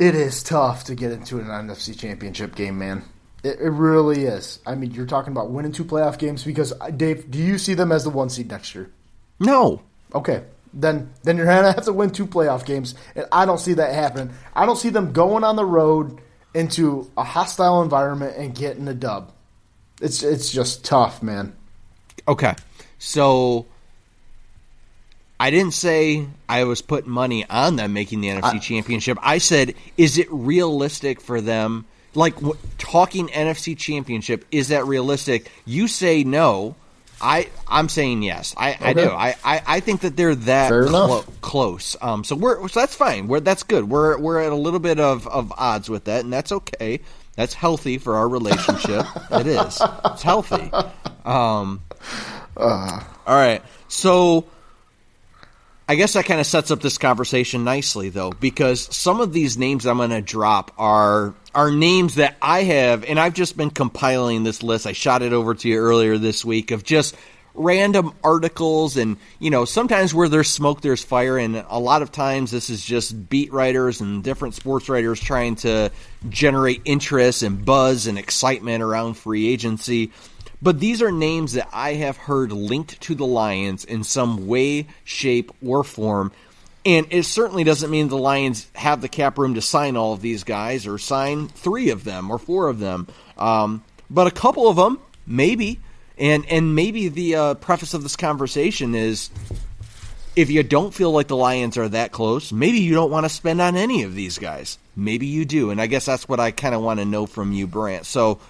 [0.00, 3.04] It is tough to get into an NFC Championship game, man.
[3.44, 4.58] It, it really is.
[4.66, 7.74] I mean, you're talking about winning two playoff games because uh, Dave, do you see
[7.74, 8.90] them as the one seed next year?
[9.38, 9.82] no.
[10.12, 10.42] Okay,
[10.74, 13.94] then then you're gonna have to win two playoff games, and I don't see that
[13.94, 14.34] happening.
[14.56, 16.20] I don't see them going on the road
[16.52, 19.30] into a hostile environment and getting a dub.
[20.00, 21.54] It's it's just tough, man.
[22.26, 22.56] Okay.
[22.98, 23.66] So
[25.40, 29.16] I didn't say I was putting money on them making the NFC Championship.
[29.22, 31.86] I said, is it realistic for them?
[32.14, 35.50] Like w- talking NFC Championship, is that realistic?
[35.64, 36.76] You say no.
[37.22, 38.54] I I'm saying yes.
[38.56, 39.08] I, I do.
[39.08, 41.96] I, I, I think that they're that clo- close.
[42.02, 43.26] Um, so we're so that's fine.
[43.26, 43.88] We're that's good.
[43.88, 47.00] We're we're at a little bit of, of odds with that, and that's okay.
[47.36, 49.06] That's healthy for our relationship.
[49.30, 49.80] it is.
[50.04, 50.70] It's healthy.
[51.24, 51.82] Um,
[52.56, 53.62] all right.
[53.88, 54.46] So
[55.90, 59.58] I guess that kind of sets up this conversation nicely, though, because some of these
[59.58, 63.70] names I'm going to drop are are names that I have, and I've just been
[63.70, 64.86] compiling this list.
[64.86, 67.16] I shot it over to you earlier this week of just
[67.54, 72.12] random articles, and you know, sometimes where there's smoke, there's fire, and a lot of
[72.12, 75.90] times this is just beat writers and different sports writers trying to
[76.28, 80.12] generate interest and buzz and excitement around free agency.
[80.62, 84.86] But these are names that I have heard linked to the Lions in some way,
[85.04, 86.32] shape, or form.
[86.84, 90.22] And it certainly doesn't mean the Lions have the cap room to sign all of
[90.22, 93.06] these guys or sign three of them or four of them.
[93.36, 95.80] Um, but a couple of them, maybe.
[96.18, 99.30] And, and maybe the uh, preface of this conversation is
[100.36, 103.30] if you don't feel like the Lions are that close, maybe you don't want to
[103.30, 104.78] spend on any of these guys.
[104.94, 105.70] Maybe you do.
[105.70, 108.06] And I guess that's what I kind of want to know from you, Brant.
[108.06, 108.40] So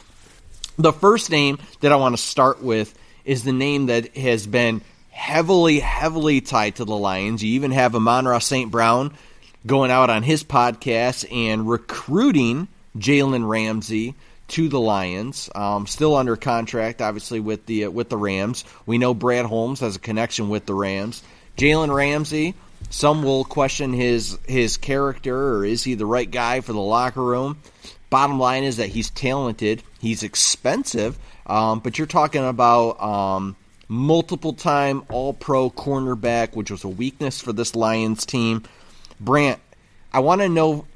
[0.83, 4.83] the first name that I want to start with is the name that has been
[5.11, 7.43] heavily, heavily tied to the Lions.
[7.43, 8.71] You even have Amon St.
[8.71, 9.15] Brown
[9.67, 14.15] going out on his podcast and recruiting Jalen Ramsey
[14.49, 15.49] to the Lions.
[15.55, 18.65] Um, still under contract, obviously with the uh, with the Rams.
[18.87, 21.23] We know Brad Holmes has a connection with the Rams.
[21.57, 22.55] Jalen Ramsey
[22.89, 27.23] some will question his his character or is he the right guy for the locker
[27.23, 27.59] room.
[28.11, 34.53] Bottom line is that he's talented, he's expensive, um, but you're talking about um, multiple
[34.53, 38.65] time All Pro cornerback, which was a weakness for this Lions team.
[39.21, 39.61] Brant,
[40.13, 40.87] I want to know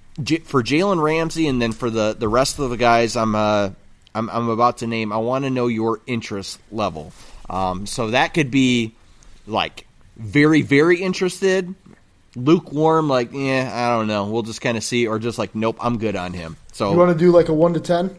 [0.44, 3.70] for Jalen Ramsey and then for the, the rest of the guys I'm uh,
[4.14, 5.12] I'm, I'm about to name.
[5.12, 7.12] I want to know your interest level.
[7.50, 8.94] Um, so that could be
[9.46, 11.74] like very very interested,
[12.36, 14.26] lukewarm, like yeah, I don't know.
[14.26, 16.56] We'll just kind of see, or just like nope, I'm good on him.
[16.72, 18.18] So You want to do like a one to ten?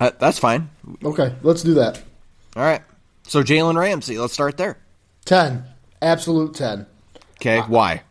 [0.00, 0.70] uh, that's fine.
[1.04, 2.02] Okay, let's do that.
[2.56, 2.82] All right.
[3.24, 4.78] So Jalen Ramsey, let's start there.
[5.24, 5.64] Ten,
[6.02, 6.86] absolute ten.
[7.36, 8.02] Okay, why?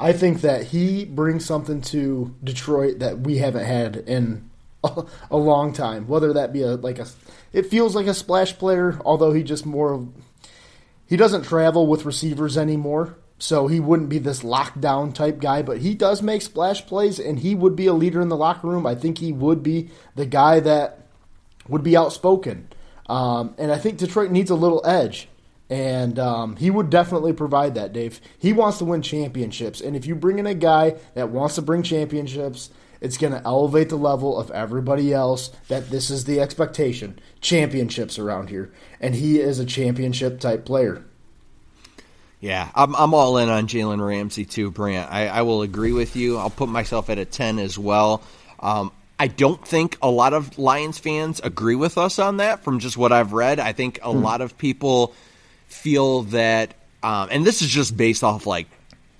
[0.00, 4.50] I think that he brings something to Detroit that we haven't had in
[4.82, 6.08] a, a long time.
[6.08, 7.06] Whether that be a like a,
[7.52, 10.08] it feels like a splash player, although he just more.
[11.06, 15.60] He doesn't travel with receivers anymore, so he wouldn't be this lockdown type guy.
[15.60, 18.68] But he does make splash plays, and he would be a leader in the locker
[18.68, 18.86] room.
[18.86, 21.08] I think he would be the guy that
[21.68, 22.68] would be outspoken.
[23.06, 25.28] Um, and I think Detroit needs a little edge.
[25.68, 28.18] And um, he would definitely provide that, Dave.
[28.38, 29.82] He wants to win championships.
[29.82, 32.70] And if you bring in a guy that wants to bring championships,
[33.02, 38.18] it's going to elevate the level of everybody else that this is the expectation championships
[38.18, 38.72] around here.
[39.02, 41.04] And he is a championship type player.
[42.44, 45.10] Yeah, I'm, I'm all in on Jalen Ramsey too, Brant.
[45.10, 46.36] I, I will agree with you.
[46.36, 48.22] I'll put myself at a 10 as well.
[48.60, 52.80] Um, I don't think a lot of Lions fans agree with us on that from
[52.80, 53.60] just what I've read.
[53.60, 55.14] I think a lot of people
[55.68, 58.66] feel that, um, and this is just based off like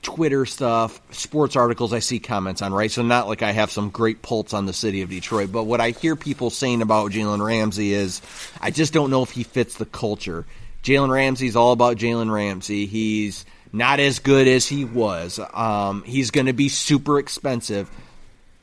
[0.02, 2.90] Twitter stuff, sports articles I see comments on, right?
[2.90, 5.80] So not like I have some great pulse on the city of Detroit, but what
[5.80, 8.20] I hear people saying about Jalen Ramsey is
[8.60, 10.44] I just don't know if he fits the culture.
[10.84, 12.86] Jalen Ramsey's all about Jalen Ramsey.
[12.86, 15.40] He's not as good as he was.
[15.52, 17.90] Um, he's going to be super expensive.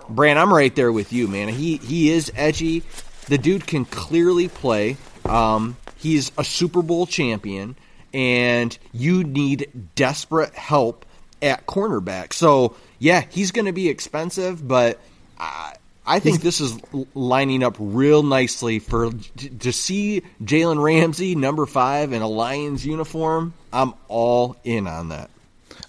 [0.07, 1.49] Brant, I'm right there with you, man.
[1.49, 2.83] He he is edgy.
[3.27, 4.97] The dude can clearly play.
[5.25, 7.75] Um, he's a Super Bowl champion,
[8.13, 11.05] and you need desperate help
[11.41, 12.33] at cornerback.
[12.33, 14.99] So yeah, he's going to be expensive, but
[15.39, 15.73] I,
[16.05, 16.77] I think this is
[17.13, 19.11] lining up real nicely for
[19.59, 23.53] to see Jalen Ramsey number five in a Lions uniform.
[23.71, 25.29] I'm all in on that.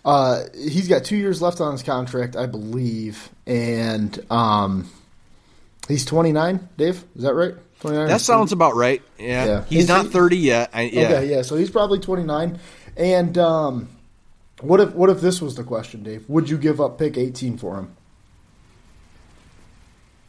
[0.05, 4.91] Uh, he's got two years left on his contract, I believe, and um,
[5.89, 6.69] he's 29.
[6.77, 7.55] Dave, is that right?
[7.81, 8.09] 29.
[8.09, 9.01] That sounds about right.
[9.19, 9.65] Yeah, Yeah.
[9.65, 10.71] he's Is not he- 30 yet.
[10.75, 11.01] I, yeah.
[11.05, 11.43] Okay, yeah.
[11.43, 12.59] So he's probably 29.
[12.97, 13.89] And um,
[14.61, 16.29] what if what if this was the question, Dave?
[16.29, 17.97] Would you give up pick 18 for him?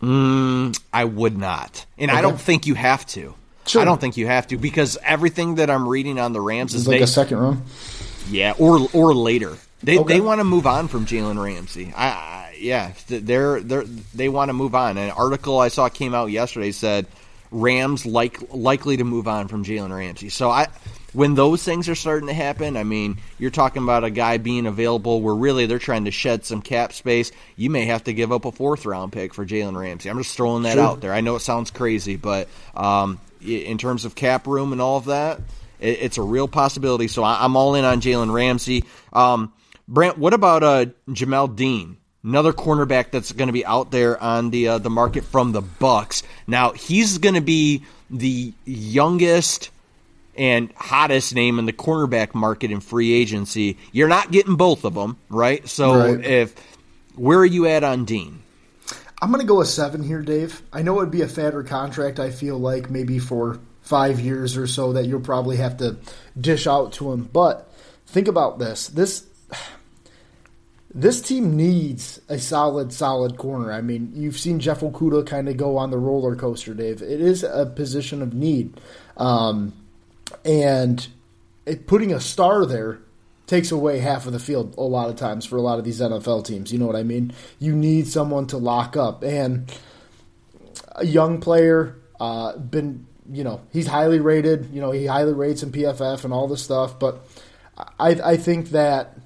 [0.03, 3.33] Mm, I would not, and I don't think you have to.
[3.65, 3.81] Sure.
[3.81, 6.85] I don't think you have to because everything that I'm reading on the Rams is
[6.85, 7.61] like they, a second round.
[8.29, 9.57] yeah, or or later.
[9.81, 10.15] They Okay.
[10.15, 11.93] they want to move on from Jalen Ramsey.
[11.95, 14.97] I, I yeah, they're they're they want to move on.
[14.97, 17.05] An article I saw came out yesterday said
[17.51, 20.27] Rams like likely to move on from Jalen Ramsey.
[20.29, 20.67] So I
[21.13, 24.65] when those things are starting to happen, I mean, you're talking about a guy being
[24.65, 27.31] available where really they're trying to shed some cap space.
[27.55, 30.09] You may have to give up a fourth round pick for Jalen Ramsey.
[30.09, 30.83] I'm just throwing that Sure.
[30.83, 31.13] out there.
[31.13, 35.05] I know it sounds crazy, but um, in terms of cap room and all of
[35.05, 35.39] that,
[35.79, 37.07] it, it's a real possibility.
[37.07, 38.83] So I, I'm all in on Jalen Ramsey.
[39.11, 39.53] Um,
[39.87, 41.97] Brant, what about uh, Jamel Dean?
[42.23, 45.61] Another cornerback that's going to be out there on the uh, the market from the
[45.61, 46.23] Bucks.
[46.47, 49.71] Now he's going to be the youngest
[50.35, 53.77] and hottest name in the cornerback market in free agency.
[53.91, 55.67] You're not getting both of them, right?
[55.67, 56.25] So Right.
[56.25, 56.55] if
[57.15, 58.41] where are you at on Dean?
[59.21, 60.61] I'm going to go a seven here, Dave.
[60.73, 62.19] I know it'd be a fatter contract.
[62.19, 65.97] I feel like maybe for five years or so that you'll probably have to
[66.39, 67.29] dish out to him.
[67.31, 67.71] But
[68.07, 69.25] think about this: this
[70.93, 73.71] this team needs a solid, solid corner.
[73.71, 77.01] I mean, you've seen Jeff Okudah kind of go on the roller coaster, Dave.
[77.01, 78.79] It is a position of need,
[79.17, 79.73] um,
[80.45, 81.05] and
[81.65, 82.99] it, putting a star there
[83.47, 85.99] takes away half of the field a lot of times for a lot of these
[85.99, 86.71] NFL teams.
[86.71, 87.33] You know what I mean?
[87.59, 89.71] You need someone to lock up, and
[90.95, 94.69] a young player, uh, been you know he's highly rated.
[94.73, 97.25] You know he highly rates in PFF and all this stuff, but
[97.77, 99.17] I I think that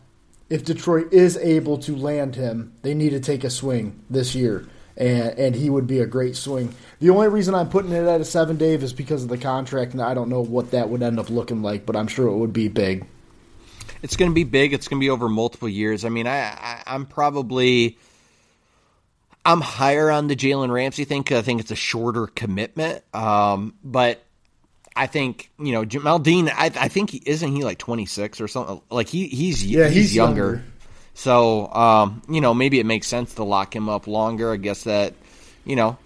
[0.49, 4.67] if Detroit is able to land him, they need to take a swing this year.
[4.97, 6.73] And, and he would be a great swing.
[6.99, 9.93] The only reason I'm putting it at a seven, Dave, is because of the contract,
[9.93, 12.35] and I don't know what that would end up looking like, but I'm sure it
[12.35, 13.05] would be big.
[14.01, 14.73] It's going to be big.
[14.73, 16.03] It's going to be over multiple years.
[16.03, 17.97] I mean, I, I I'm probably
[19.45, 23.03] I'm higher on the Jalen Ramsey thing because I think it's a shorter commitment.
[23.13, 24.23] Um, but
[24.95, 26.49] I think you know Jamel Dean.
[26.49, 28.81] I, I think he isn't he like 26 or something.
[28.89, 30.41] Like he he's Yeah, he's, he's younger.
[30.41, 30.63] younger.
[31.17, 34.53] So um, you know maybe it makes sense to lock him up longer.
[34.53, 35.15] I guess that
[35.65, 35.97] you know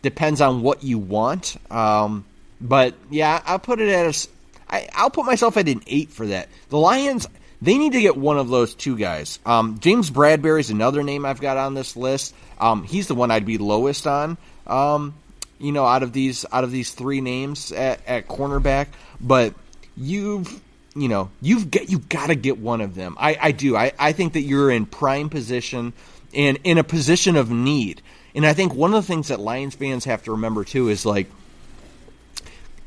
[0.00, 1.56] depends on what you want.
[1.70, 2.24] Um,
[2.62, 4.28] but yeah, I'll put it at a.
[4.66, 6.48] I, I'll put myself at an eight for that.
[6.70, 7.28] The Lions.
[7.60, 9.38] They need to get one of those two guys.
[9.46, 12.34] Um, James Bradberry is another name I've got on this list.
[12.58, 14.36] Um, he's the one I'd be lowest on.
[14.66, 15.14] Um,
[15.58, 18.88] you know, out of these out of these three names at, at cornerback,
[19.20, 19.54] but
[19.96, 20.60] you've
[20.94, 23.16] you know you've got you got to get one of them.
[23.18, 23.76] I, I do.
[23.76, 25.92] I, I think that you're in prime position
[26.32, 28.02] and in a position of need.
[28.34, 31.06] And I think one of the things that Lions fans have to remember too is
[31.06, 31.28] like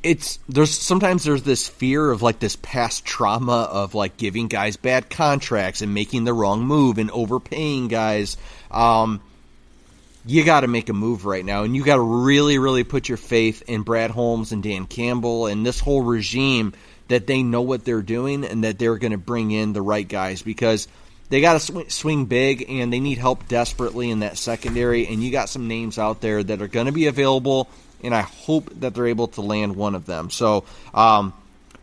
[0.04, 4.78] it's there's sometimes there's this fear of like this past trauma of like giving guys
[4.78, 8.38] bad contracts and making the wrong move and overpaying guys.
[8.70, 9.22] Um,
[10.26, 13.08] you got to make a move right now, and you got to really, really put
[13.08, 16.74] your faith in Brad Holmes and Dan Campbell and this whole regime
[17.08, 20.08] that they know what they're doing and that they're going to bring in the right
[20.08, 20.88] guys because
[21.30, 25.08] they got to sw- swing big and they need help desperately in that secondary.
[25.08, 27.70] And you got some names out there that are going to be available,
[28.04, 30.30] and I hope that they're able to land one of them.
[30.30, 31.34] So, um,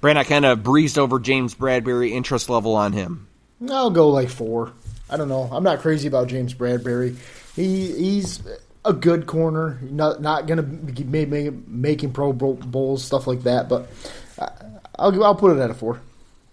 [0.01, 3.27] Brant, I kind of breezed over James Bradberry interest level on him.
[3.71, 4.73] I'll go like four.
[5.09, 5.49] I don't know.
[5.51, 7.17] I'm not crazy about James Bradberry.
[7.55, 8.43] He he's
[8.85, 9.79] a good corner.
[9.83, 13.69] Not not gonna be make, make, making Pro Bowl- bowls stuff like that.
[13.69, 13.89] But
[14.39, 14.51] I-
[14.99, 16.01] I'll I'll put it at a four.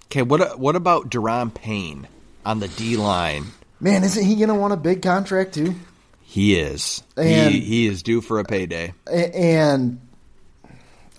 [0.06, 2.08] Okay, what what about Daron Payne
[2.46, 3.46] on the D line?
[3.80, 5.76] Man, isn't he gonna want a big contract too?
[6.22, 7.04] He is.
[7.18, 8.94] And- he, he is due for a payday.
[9.12, 10.00] And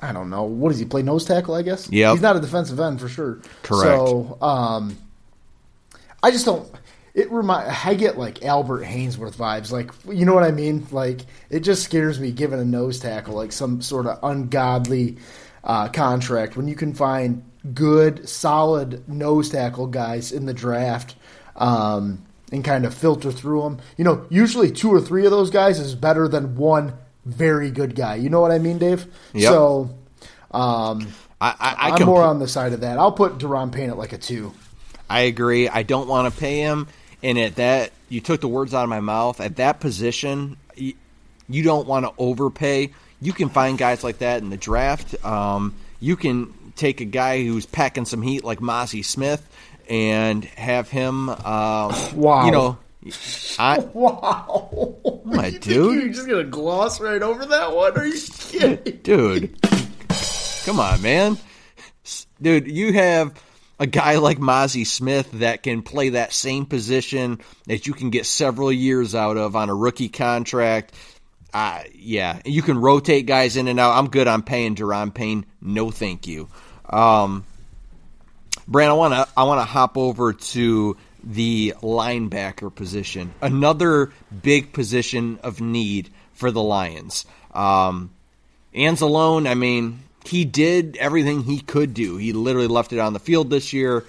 [0.00, 1.54] I don't know what does he play nose tackle?
[1.54, 1.88] I guess.
[1.90, 3.40] Yeah, He's not a defensive end for sure.
[3.62, 3.84] Correct.
[4.08, 4.96] So um,
[6.22, 6.68] I just don't.
[7.14, 10.86] It remind I get like Albert Haynesworth vibes, like you know what I mean.
[10.90, 15.18] Like it just scares me giving a nose tackle like some sort of ungodly
[15.64, 17.44] uh, contract when you can find
[17.74, 21.14] good, solid nose tackle guys in the draft.
[21.56, 23.78] Um, and kind of filter through them.
[23.96, 26.92] You know, usually two or three of those guys is better than one
[27.24, 28.16] very good guy.
[28.16, 29.06] You know what I mean, Dave?
[29.32, 29.50] Yep.
[29.50, 29.98] So
[30.50, 31.08] um,
[31.40, 32.98] I, I, I, I'm comp- more on the side of that.
[32.98, 34.52] I'll put Daron Payne at like a two.
[35.08, 35.68] I agree.
[35.68, 36.88] I don't want to pay him.
[37.22, 39.40] And at that, you took the words out of my mouth.
[39.40, 40.94] At that position, you,
[41.48, 42.92] you don't want to overpay.
[43.22, 45.24] You can find guys like that in the draft.
[45.24, 49.48] Um, you can take a guy who's packing some heat like Mazi Smith
[49.88, 51.28] and have him.
[51.28, 52.46] Uh, Wow.
[52.46, 52.78] You know,
[53.60, 54.96] I, Wow.
[55.24, 56.02] My You dude.
[56.02, 57.96] You're just going to gloss right over that one?
[57.96, 58.98] Are you kidding?
[59.02, 59.56] dude.
[60.64, 61.38] Come on, man.
[62.40, 63.40] Dude, you have
[63.78, 68.26] a guy like Mazi Smith that can play that same position that you can get
[68.26, 70.92] several years out of on a rookie contract.
[71.54, 73.96] Yeah, you can rotate guys in and out.
[73.96, 75.46] I'm good on paying Daron Payne.
[75.60, 76.48] No, thank you.
[76.88, 77.44] Um,
[78.66, 84.12] Brant, I want to I want to hop over to the linebacker position, another
[84.42, 87.24] big position of need for the Lions.
[87.54, 88.10] Um,
[88.74, 92.16] Anzalone, I mean, he did everything he could do.
[92.16, 94.04] He literally left it on the field this year.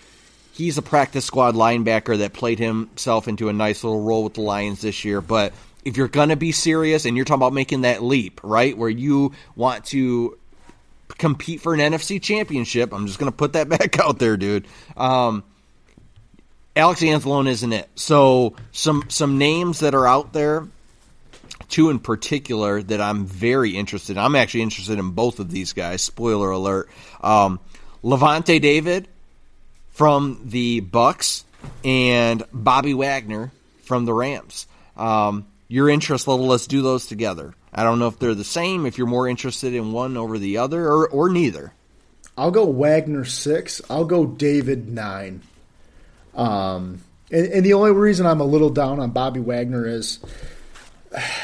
[0.53, 4.41] He's a practice squad linebacker that played himself into a nice little role with the
[4.41, 5.19] Lions this year.
[5.19, 5.53] But
[5.86, 8.89] if you're going to be serious and you're talking about making that leap, right, where
[8.89, 10.38] you want to
[11.17, 14.67] compete for an NFC championship, I'm just going to put that back out there, dude.
[14.96, 15.43] Um,
[16.76, 17.89] Alex Anzalone isn't it.
[17.96, 20.67] So some some names that are out there
[21.69, 24.24] two in particular that I'm very interested in.
[24.24, 26.02] I'm actually interested in both of these guys.
[26.02, 26.89] Spoiler alert.
[27.22, 27.60] Um,
[28.04, 29.08] Lavonte David
[29.91, 31.46] from the Bucks
[31.84, 33.52] and Bobby Wagner
[33.84, 34.67] from the Rams.
[34.96, 37.56] Um, your interest level, let's do those together.
[37.74, 40.60] I don't know if they're the same, if you're more interested in one over the
[40.60, 41.74] other, or, or neither.
[42.38, 43.82] I'll go Wagner six.
[43.90, 45.42] I'll go David nine.
[46.36, 50.20] Um, and, and the only reason I'm a little down on Bobby Wagner is,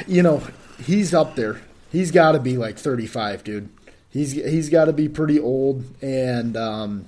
[0.06, 0.44] you know,
[0.86, 1.60] he's up there.
[1.92, 3.70] He's got to be like 35, dude.
[4.12, 7.06] He's he's got to be pretty old, and um,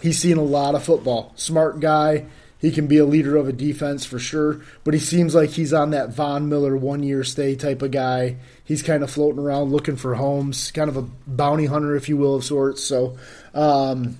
[0.00, 1.34] he's seen a lot of football.
[1.36, 2.24] Smart guy.
[2.64, 5.74] He can be a leader of a defense for sure, but he seems like he's
[5.74, 8.36] on that Von Miller one year stay type of guy.
[8.64, 12.16] He's kind of floating around looking for homes, kind of a bounty hunter, if you
[12.16, 12.82] will, of sorts.
[12.82, 13.18] So,
[13.52, 14.16] um,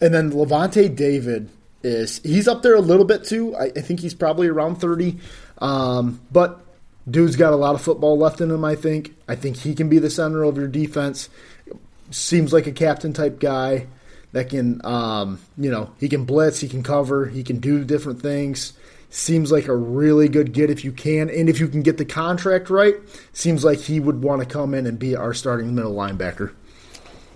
[0.00, 1.50] and then Lavonte David
[1.82, 3.56] is he's up there a little bit too.
[3.56, 5.18] I, I think he's probably around thirty,
[5.58, 6.60] um, but
[7.10, 8.64] dude's got a lot of football left in him.
[8.64, 9.16] I think.
[9.26, 11.28] I think he can be the center of your defense.
[12.12, 13.88] Seems like a captain type guy
[14.32, 18.22] that can, um, you know, he can blitz, he can cover, he can do different
[18.22, 18.72] things.
[19.12, 22.04] Seems like a really good get if you can, and if you can get the
[22.04, 22.94] contract right,
[23.32, 26.52] seems like he would want to come in and be our starting middle linebacker.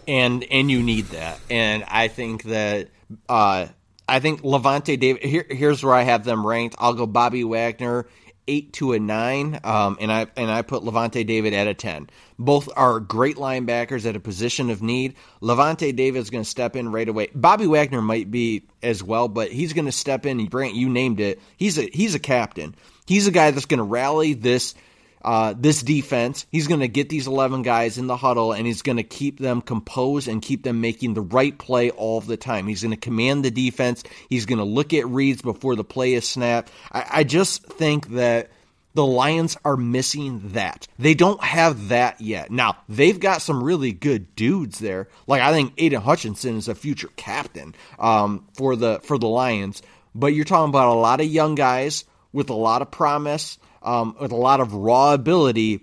[0.07, 1.41] and and you need that.
[1.51, 2.89] And I think that
[3.29, 3.67] uh,
[4.09, 5.23] I think Lavonte David.
[5.23, 6.77] Here, here's where I have them ranked.
[6.79, 8.07] I'll go Bobby Wagner
[8.47, 12.09] eight to a nine, um, and I and I put Lavonte David at a ten.
[12.39, 15.15] Both are great linebackers at a position of need.
[15.41, 17.29] Lavonte David is going to step in right away.
[17.35, 20.47] Bobby Wagner might be as well, but he's going to step in.
[20.47, 21.41] Brant, you named it.
[21.57, 22.75] He's a he's a captain.
[23.07, 24.75] He's a guy that's going to rally this
[25.25, 26.47] uh, this defense.
[26.51, 29.39] He's going to get these 11 guys in the huddle and he's going to keep
[29.39, 32.67] them composed and keep them making the right play all the time.
[32.67, 34.05] He's going to command the defense.
[34.29, 36.71] He's going to look at reads before the play is snapped.
[36.93, 38.51] I, I just think that
[38.93, 40.87] the Lions are missing that.
[40.99, 42.51] They don't have that yet.
[42.51, 45.09] Now, they've got some really good dudes there.
[45.27, 49.83] Like I think Aidan Hutchinson is a future captain um, for the for the Lions.
[50.15, 54.17] But you're talking about a lot of young guys with a lot of promise um,
[54.21, 55.81] with a lot of raw ability,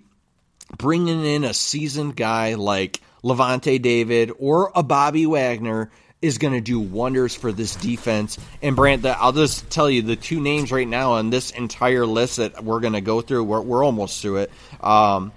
[0.78, 5.92] bringing in a seasoned guy like Lavonte David or a Bobby Wagner
[6.22, 8.38] is going to do wonders for this defense.
[8.62, 12.38] And Brant, I'll just tell you the two names right now on this entire list
[12.38, 13.44] that we're going to go through.
[13.44, 14.52] We're, we're almost through it.
[14.82, 15.32] Um,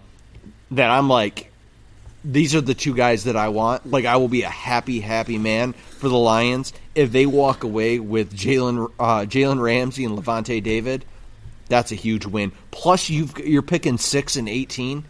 [0.72, 1.50] that I'm like,
[2.22, 3.90] these are the two guys that I want.
[3.90, 7.98] Like, I will be a happy, happy man for the Lions if they walk away
[7.98, 11.04] with Jalen uh, Jalen Ramsey and Lavonte David.
[11.68, 12.52] That's a huge win.
[12.70, 15.04] Plus, you you're picking six and eighteen.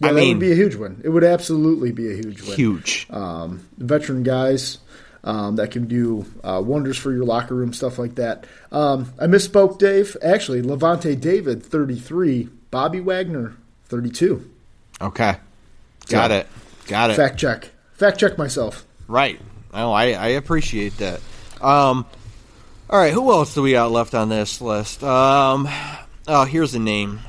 [0.00, 1.00] Yeah, I that mean, would be a huge win.
[1.04, 2.56] It would absolutely be a huge win.
[2.56, 3.06] huge.
[3.10, 4.78] Um, veteran guys
[5.22, 8.46] um, that can do uh, wonders for your locker room, stuff like that.
[8.72, 10.16] Um, I misspoke, Dave.
[10.22, 12.48] Actually, Lavonte David, 33.
[12.70, 13.54] Bobby Wagner,
[13.86, 14.50] 32.
[15.00, 15.36] Okay,
[16.08, 16.46] got So, it,
[16.86, 17.14] got it.
[17.16, 17.70] Fact check.
[17.92, 18.84] Fact check myself.
[19.08, 19.40] Right.
[19.74, 21.20] Oh, I, I appreciate that.
[21.60, 22.06] Um,
[22.92, 25.02] all right, who else do we got left on this list?
[25.02, 25.66] Um,
[26.28, 27.20] oh, here's a name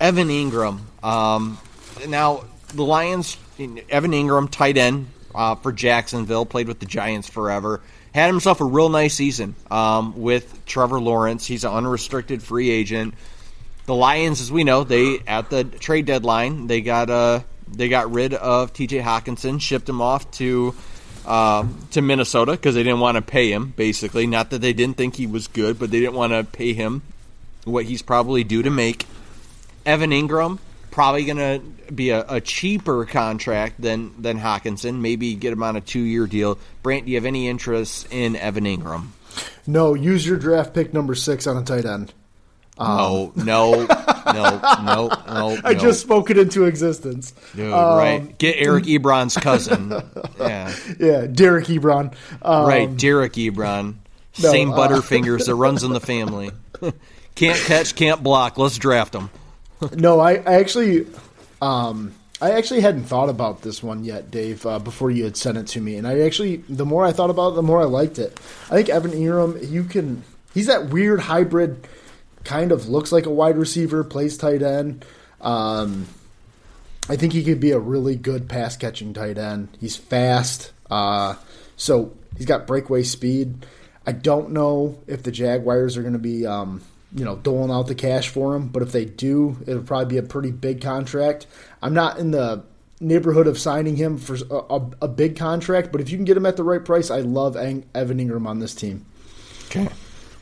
[0.00, 0.80] Evan Engram.
[1.00, 1.58] Um,
[2.08, 2.42] now,
[2.74, 7.82] the Lions, Evan Engram, tight end uh, for Jacksonville, played with the Giants forever.
[8.12, 11.46] Had himself a real nice season um, with Trevor Lawrence.
[11.46, 13.14] He's an unrestricted free agent.
[13.86, 18.12] The Lions, as we know, they at the trade deadline they got uh they got
[18.12, 18.98] rid of T.J.
[18.98, 20.74] Hockenson, shipped him off to
[21.26, 23.72] uh, to Minnesota because they didn't want to pay him.
[23.76, 26.72] Basically, not that they didn't think he was good, but they didn't want to pay
[26.72, 27.02] him
[27.64, 29.06] what he's probably due to make.
[29.86, 30.58] Evan Engram
[30.90, 35.00] probably going to be a, a cheaper contract than than Hockenson.
[35.00, 36.58] Maybe get him on a two year deal.
[36.82, 39.08] Brant, do you have any interest in Evan Engram?
[39.66, 42.12] No, use your draft pick number six on a tight end.
[42.82, 45.58] No, no, no, no, no.
[45.64, 45.78] I no.
[45.78, 47.32] just spoke it into existence.
[47.54, 48.38] Dude, Um, right.
[48.38, 49.90] Get Eric Ebron's cousin.
[50.38, 50.74] yeah.
[50.98, 52.14] Yeah, Derek Ebron.
[52.42, 53.94] Um, Right, Derek Ebron.
[54.42, 56.50] no, Same uh, Butterfingers that runs in the family.
[57.34, 58.58] can't catch, can't block.
[58.58, 59.30] Let's draft him.
[59.94, 61.06] No, I, I actually,
[61.60, 64.64] um, I actually hadn't thought about this one yet, Dave.
[64.64, 67.30] Uh, before you had sent it to me, and I actually, the more I thought
[67.30, 68.38] about it, the more I liked it.
[68.70, 70.22] I think Evan Engram, you can,
[70.54, 71.86] he's that weird hybrid,
[72.44, 75.04] kind of looks like a wide receiver, plays tight end.
[75.40, 76.06] Um,
[77.08, 79.68] I think he could be a really good pass catching tight end.
[79.80, 81.34] He's fast, uh,
[81.76, 83.66] so he's got breakaway speed.
[84.06, 86.82] I don't know if the Jaguars are going to be, um,
[87.14, 90.18] you know, doling out the cash for him, but if they do, it'll probably be
[90.18, 91.46] a pretty big contract.
[91.82, 92.64] I'm not in the
[93.00, 96.36] neighborhood of signing him for a, a, a big contract, but if you can get
[96.36, 99.04] him at the right price, I love Ang- Evan Engram on this team.
[99.66, 99.88] Okay.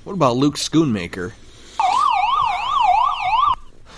[0.05, 1.33] What about Luke Schoonmaker?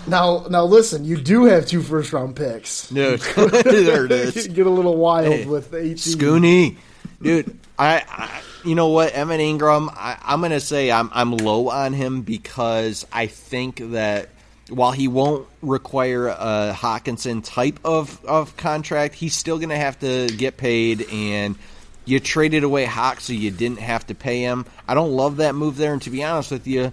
[0.07, 2.89] Now, now listen, you do have two first round picks.
[2.91, 4.49] Dude, there it is.
[4.49, 5.97] Get a little wild Hey, with 18.
[5.97, 6.77] Scooney,
[7.21, 7.59] dude.
[7.79, 9.89] I, I, you know what, Evan Engram.
[9.91, 14.29] I, I'm gonna say I'm I'm low on him because I think that
[14.69, 20.27] while he won't require a Hockenson type of of contract, he's still gonna have to
[20.29, 21.57] get paid and.
[22.05, 24.67] You traded away Hawk so you didn't have to pay him.
[24.89, 26.93] I don't love that move there, and to be honest with you,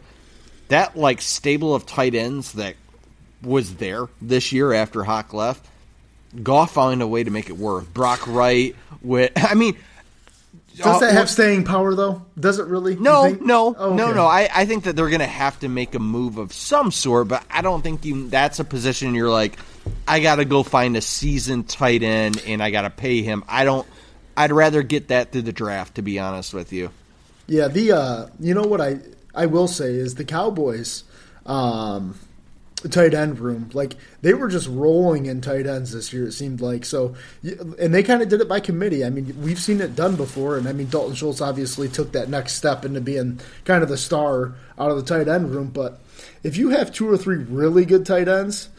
[0.67, 2.75] that like stable of tight ends that
[3.41, 5.65] was there this year after Hawk left,
[6.43, 7.93] Goff found a way to make it work.
[7.93, 9.75] Brock Wright with, I mean,
[10.77, 12.25] Does uh, that have staying power though?
[12.39, 12.95] Does it really?
[12.95, 14.25] No, no, Oh, no, no.
[14.25, 17.27] I, I think that they're going to have to make a move of some sort,
[17.27, 18.29] but I don't think you.
[18.29, 19.57] That's a position you're like,
[20.07, 23.43] I got to go find a seasoned tight end and I got to pay him.
[23.47, 23.87] I don't.
[24.37, 26.91] I'd rather get that through the draft, to be honest with you.
[27.47, 28.99] Yeah, the uh, you know what I
[29.33, 31.03] I will say is the Cowboys
[31.45, 32.17] um,
[32.87, 36.27] tight end room like they were just rolling in tight ends this year.
[36.27, 39.03] It seemed like so, and they kind of did it by committee.
[39.03, 42.29] I mean, we've seen it done before, and I mean Dalton Schultz obviously took that
[42.29, 45.67] next step into being kind of the star out of the tight end room.
[45.67, 45.99] But
[46.43, 48.69] if you have two or three really good tight ends.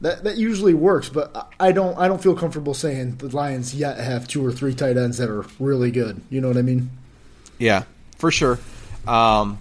[0.00, 3.98] That that usually works, but I- don't I don't feel comfortable saying the Lions yet
[3.98, 6.20] have two or three tight ends that are really good.
[6.30, 6.90] You know what I mean?
[7.58, 7.82] Yeah,
[8.16, 8.60] for sure.
[9.08, 9.58] Um,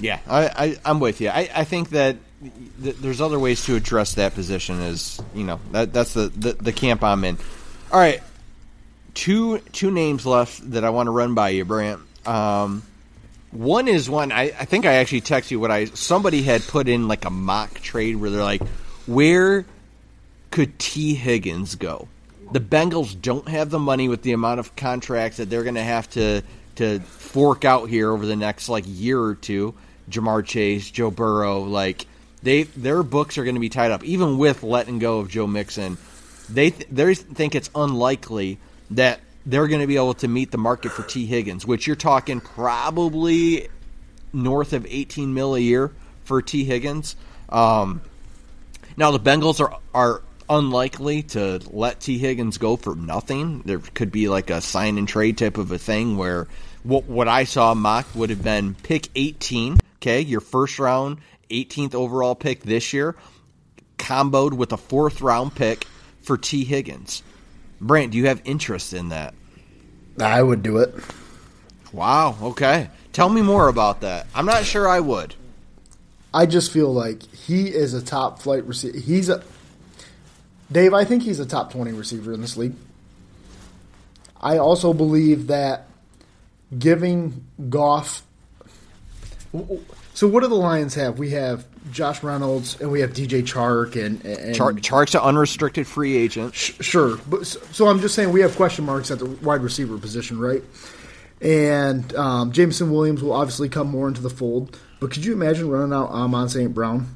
[0.00, 1.28] yeah, I, I, I'm with you.
[1.28, 4.80] I, I think that th- there's other ways to address that position.
[4.80, 7.38] Is you know that that's the, the, the camp I'm in.
[7.90, 8.22] All right,
[9.14, 12.00] two two names left that I want to run by you, Brant.
[12.26, 12.82] Um,
[13.50, 16.88] one is one I, I think I actually texted you what I somebody had put
[16.88, 18.62] in like a mock trade where they're like,
[19.06, 19.64] where
[20.50, 22.08] could Tee Higgins go?
[22.52, 25.82] The Bengals don't have the money with the amount of contracts that they're going to
[25.82, 26.42] have to
[26.76, 29.74] to fork out here over the next like year or two.
[30.10, 32.06] Ja'Marr Chase, Joe Burrow, like
[32.46, 34.04] they their books are going to be tied up.
[34.04, 35.98] Even with letting go of Joe Mixon,
[36.48, 38.58] they th- they think it's unlikely
[38.92, 41.96] that they're going to be able to meet the market for Tee Higgins, which you're
[41.96, 43.68] talking probably
[44.32, 45.92] north of 18 mil a year
[46.24, 47.16] for Tee Higgins.
[47.48, 48.00] Um,
[48.96, 53.62] now the Bengals are are unlikely to let Tee Higgins go for nothing.
[53.64, 56.46] There could be like a sign and trade type of a thing where
[56.84, 61.18] what what I saw mocked would have been pick 18, okay, your first round
[61.50, 63.16] 18th overall pick this year,
[63.98, 65.86] comboed with a fourth round pick
[66.22, 67.22] for Tee Higgins.
[67.80, 69.34] Brant, do you have interest in that?
[70.20, 70.94] I would do it.
[71.92, 72.88] Wow, okay.
[73.12, 74.26] Tell me more about that.
[74.34, 75.34] I'm not sure I would.
[76.34, 78.98] I just feel like he is a top flight receiver.
[78.98, 79.42] He's a
[80.70, 80.92] Dave.
[80.92, 82.74] I think he's a top twenty receiver in this league.
[84.40, 85.86] I also believe that
[86.76, 88.22] giving Goff.
[90.16, 91.18] So what do the Lions have?
[91.18, 95.86] We have Josh Reynolds and we have DJ Chark and, and Char- Chark's an unrestricted
[95.86, 96.54] free agent.
[96.54, 99.60] Sh- Sure, but so, so I'm just saying we have question marks at the wide
[99.60, 100.64] receiver position, right?
[101.42, 104.78] And um, Jameson Williams will obviously come more into the fold.
[105.00, 106.72] But could you imagine running out Amon St.
[106.72, 107.14] Brown,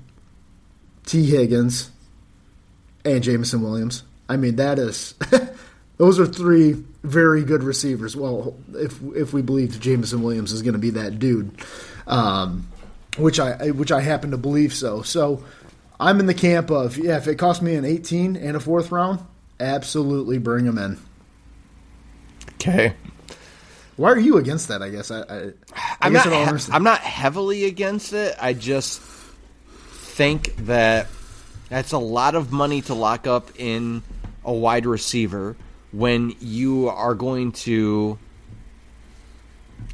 [1.06, 1.90] Tee Higgins,
[3.06, 4.02] and Jameson Williams?
[4.28, 5.14] I mean, that is
[5.96, 6.72] those are three
[7.02, 8.14] very good receivers.
[8.14, 11.50] Well, if if we believe Jameson Williams is going to be that dude,
[12.06, 12.68] um,
[13.16, 15.02] which I which I happen to believe so.
[15.02, 15.44] So
[15.98, 18.90] I'm in the camp of yeah, if it cost me an 18 and a fourth
[18.92, 19.20] round,
[19.58, 20.98] absolutely bring him in.
[22.54, 22.94] Okay.
[23.96, 24.82] Why are you against that?
[24.82, 25.36] I guess I, I,
[25.74, 26.60] I I'm guess not.
[26.60, 28.34] He- I'm not heavily against it.
[28.40, 31.08] I just think that
[31.68, 34.02] that's a lot of money to lock up in
[34.44, 35.56] a wide receiver
[35.92, 38.18] when you are going to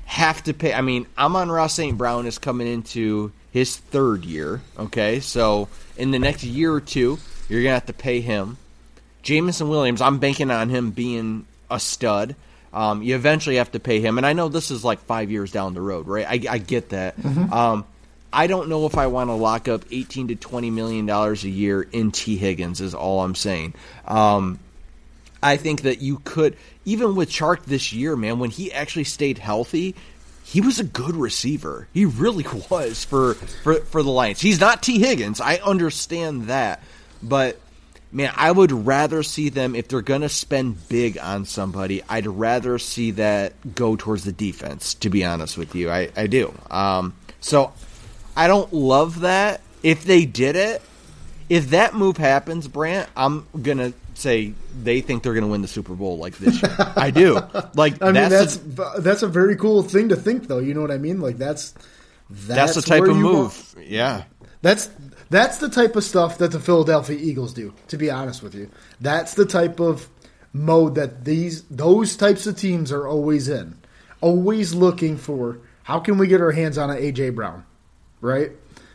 [0.05, 0.73] have to pay.
[0.73, 1.97] I mean, Amon-Ra St.
[1.97, 4.61] Brown is coming into his third year.
[4.79, 7.19] Okay, so in the next year or two,
[7.49, 8.59] you're gonna have to pay him.
[9.23, 12.37] Jameson Williams, I'm banking on him being a stud.
[12.73, 15.51] Um, you eventually have to pay him, and I know this is like five years
[15.51, 16.27] down the road, right?
[16.27, 17.15] I, I get that.
[17.53, 17.85] Um,
[18.33, 21.49] I don't know if I want to lock up 18 to 20 million dollars a
[21.49, 22.81] year in Tee Higgins.
[22.83, 23.75] Is all I'm saying.
[24.07, 24.59] Um,
[25.43, 29.39] I think that you could, even with Chark this year, man, when he actually stayed
[29.39, 29.95] healthy,
[30.43, 31.89] he was a good receiver.
[31.93, 34.41] He really was for for for the Lions.
[34.41, 35.41] He's not Tee Higgins.
[35.41, 36.83] I understand that,
[37.23, 37.59] but
[38.13, 42.03] man, I would rather see them if they're going to spend big on somebody.
[42.09, 44.95] I'd rather see that go towards the defense.
[44.95, 46.55] To be honest with you, I I do.
[46.71, 47.73] Um, so
[48.37, 49.61] I don't love that.
[49.83, 50.83] If they did it,
[51.49, 55.95] if that move happens, Brant, I'm gonna say they think they're gonna win the Super
[55.95, 56.75] Bowl like this year.
[56.97, 57.41] I do.
[57.75, 60.59] Like I mean, that's that's the, that's a very cool thing to think, though.
[60.59, 61.21] You know what I mean?
[61.21, 61.75] Like that's
[62.31, 63.75] that's the type of move.
[63.75, 64.25] want- yeah.
[64.63, 64.91] That's
[65.31, 67.75] that's the type of stuff that the Philadelphia Eagles do.
[67.89, 70.09] To be honest with you, that's the type of
[70.53, 73.77] mode that these those types of teams are always in,
[74.21, 77.65] always looking for how can we get our hands on an AJ Brown,
[78.21, 78.51] right?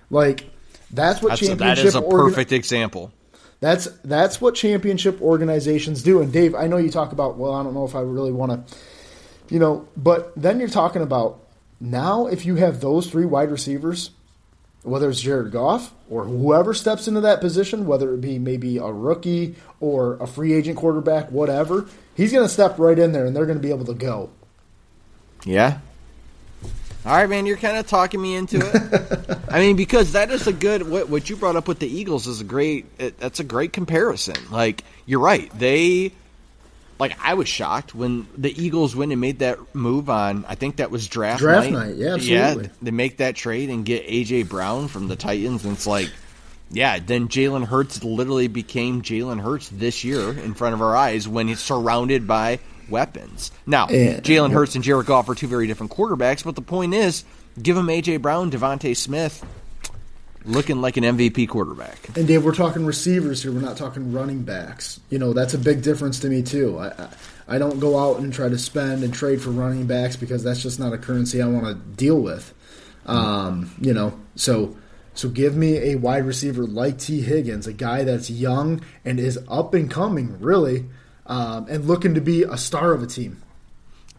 [0.09, 0.49] Like
[0.89, 3.13] that's what That's a, championship that is a organ- perfect example.
[3.61, 6.19] That's that's what championship organizations do.
[6.19, 7.37] And Dave, I know you talk about.
[7.37, 8.75] Well, I don't know if I really want to,
[9.49, 11.39] you know, but then you're talking about
[11.79, 14.09] now if you have those three wide receivers,
[14.81, 18.87] whether it's Jared Goff or whoever steps into that position, whether it be maybe a
[18.87, 23.35] rookie or a free agent quarterback, whatever, he's going to step right in there and
[23.35, 24.31] they're going to be able to go.
[25.45, 25.79] Yeah.
[27.03, 29.39] All right, man, you're kind of talking me into it.
[29.49, 32.27] I mean, because that is a good what, what you brought up with the Eagles
[32.27, 32.85] is a great.
[32.99, 34.35] It, that's a great comparison.
[34.51, 35.51] Like you're right.
[35.57, 36.11] They
[36.99, 40.45] like I was shocked when the Eagles went and made that move on.
[40.47, 41.87] I think that was draft Draft night.
[41.87, 42.63] night, yeah, absolutely.
[42.65, 46.09] Yeah, they make that trade and get AJ Brown from the Titans, and it's like.
[46.73, 51.27] Yeah, then Jalen Hurts literally became Jalen Hurts this year in front of our eyes
[51.27, 52.59] when he's surrounded by
[52.89, 53.51] weapons.
[53.65, 56.93] Now, And- Jalen Hurts and Jared Goff are two very different quarterbacks, but the point
[56.93, 57.23] is,
[57.61, 59.43] give him AJ Brown, DeVonta Smith.
[60.43, 62.17] looking like an MVP quarterback.
[62.17, 63.51] And Dave, we're talking receivers here.
[63.51, 64.99] We're not talking running backs.
[65.11, 66.79] You know, that's a big difference to me too.
[66.79, 67.07] I, I,
[67.47, 70.63] I don't go out and try to spend and trade for running backs because that's
[70.63, 72.55] just not a currency I want to deal with.
[73.05, 74.75] Um, you know, so
[75.13, 79.37] so give me a wide receiver like Tee Higgins, a guy that's young and is
[79.47, 80.85] up and coming, really,
[81.31, 83.41] um, and looking to be a star of a team.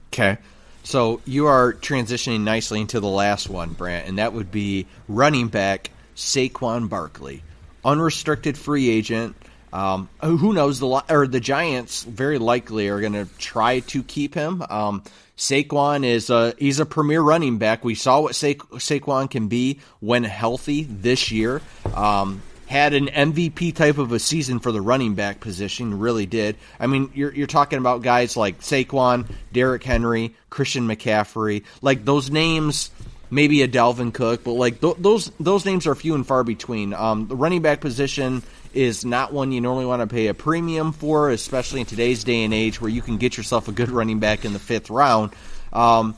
[0.09, 0.39] Okay.
[0.83, 5.49] So you are transitioning nicely into the last one, Brant, and that would be running
[5.49, 7.45] back Saquon Barkley,
[7.85, 9.37] unrestricted free agent.
[9.73, 14.35] Um, who knows the or the Giants very likely are going to try to keep
[14.35, 14.63] him.
[14.69, 15.03] Um,
[15.37, 17.85] Saquon is a he's a premier running back.
[17.85, 21.63] We saw what Sa- Saquon can be when healthy this year.
[21.95, 22.43] Um,
[22.73, 26.57] had an MVP type of a season for the running back position, really did.
[26.81, 32.31] I mean, you're you're talking about guys like Saquon, Derrick Henry, Christian McCaffrey, like those
[32.31, 32.91] names.
[33.31, 36.93] Maybe a Dalvin Cook, but like th- those those names are few and far between.
[36.93, 38.43] Um, the running back position
[38.75, 42.45] is not one you normally want to pay a premium for, especially in today's day
[42.45, 45.33] and age where you can get yourself a good running back in the fifth round.
[45.73, 46.14] Um,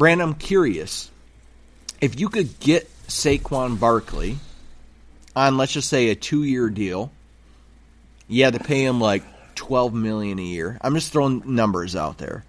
[0.00, 1.10] I'm curious
[2.00, 4.38] if you could get Saquon Barkley
[5.34, 7.12] on, let's just say, a two year deal.
[8.28, 9.22] You had to pay him like
[9.54, 10.78] twelve million a year.
[10.80, 12.44] I'm just throwing numbers out there.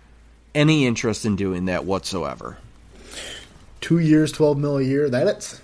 [0.55, 2.57] Any interest in doing that whatsoever?
[3.81, 5.09] Two years, twelve mil a year.
[5.09, 5.61] That's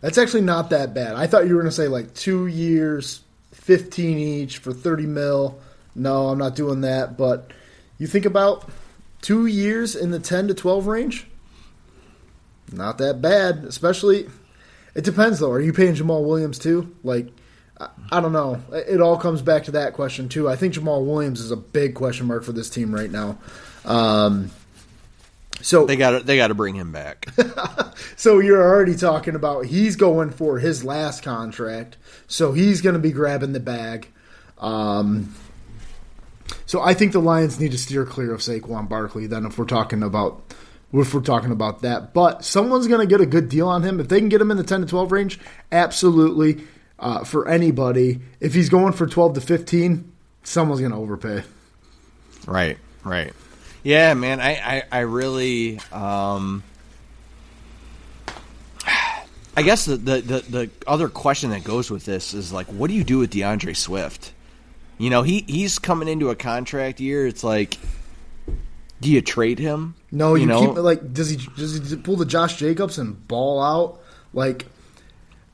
[0.00, 1.16] that's actually not that bad.
[1.16, 3.20] I thought you were going to say like two years,
[3.52, 5.58] fifteen each for thirty mil.
[5.94, 7.16] No, I'm not doing that.
[7.16, 7.52] But
[7.98, 8.68] you think about
[9.20, 11.26] two years in the ten to twelve range.
[12.72, 14.28] Not that bad, especially.
[14.98, 15.52] It depends though.
[15.52, 16.92] Are you paying Jamaal Williams too?
[17.04, 17.28] Like,
[17.80, 18.60] I, I don't know.
[18.72, 20.48] It all comes back to that question too.
[20.48, 23.38] I think Jamaal Williams is a big question mark for this team right now.
[23.84, 24.50] Um,
[25.60, 27.28] so They got they got to bring him back.
[28.16, 31.96] so you're already talking about he's going for his last contract,
[32.26, 34.08] so he's going to be grabbing the bag.
[34.58, 35.32] Um,
[36.66, 39.28] so I think the Lions need to steer clear of Saquon Barkley.
[39.28, 40.42] Then, if we're talking about
[40.92, 44.00] if we're talking about that, but someone's going to get a good deal on him
[44.00, 45.38] if they can get him in the ten to twelve range.
[45.70, 46.64] Absolutely,
[46.98, 48.20] uh, for anybody.
[48.40, 50.12] If he's going for twelve to fifteen,
[50.42, 51.42] someone's going to overpay.
[52.46, 53.32] Right, right.
[53.82, 56.62] Yeah, man, I, I, I really um
[59.56, 62.88] I guess the, the, the, the other question that goes with this is like what
[62.88, 64.32] do you do with D'Andre Swift?
[64.98, 67.78] You know, he, he's coming into a contract year, it's like
[69.00, 69.94] do you trade him?
[70.10, 70.60] No, you, know?
[70.60, 74.00] keep like does he does he pull the Josh Jacobs and ball out?
[74.32, 74.66] Like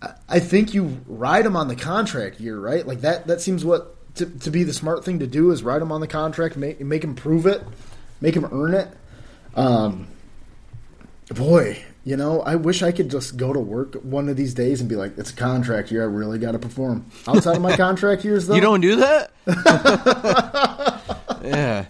[0.03, 2.87] I- I think you ride him on the contract year, right?
[2.87, 5.83] Like that that seems what to, to be the smart thing to do is ride
[5.83, 7.63] him on the contract, make make him prove it,
[8.21, 8.89] make him earn it.
[9.55, 10.09] Um
[11.35, 14.81] boy, you know, I wish I could just go to work one of these days
[14.81, 17.07] and be like, it's a contract year, I really got to perform.
[17.27, 18.55] Outside of my contract years though.
[18.55, 19.31] You don't do that?
[21.45, 21.87] yeah.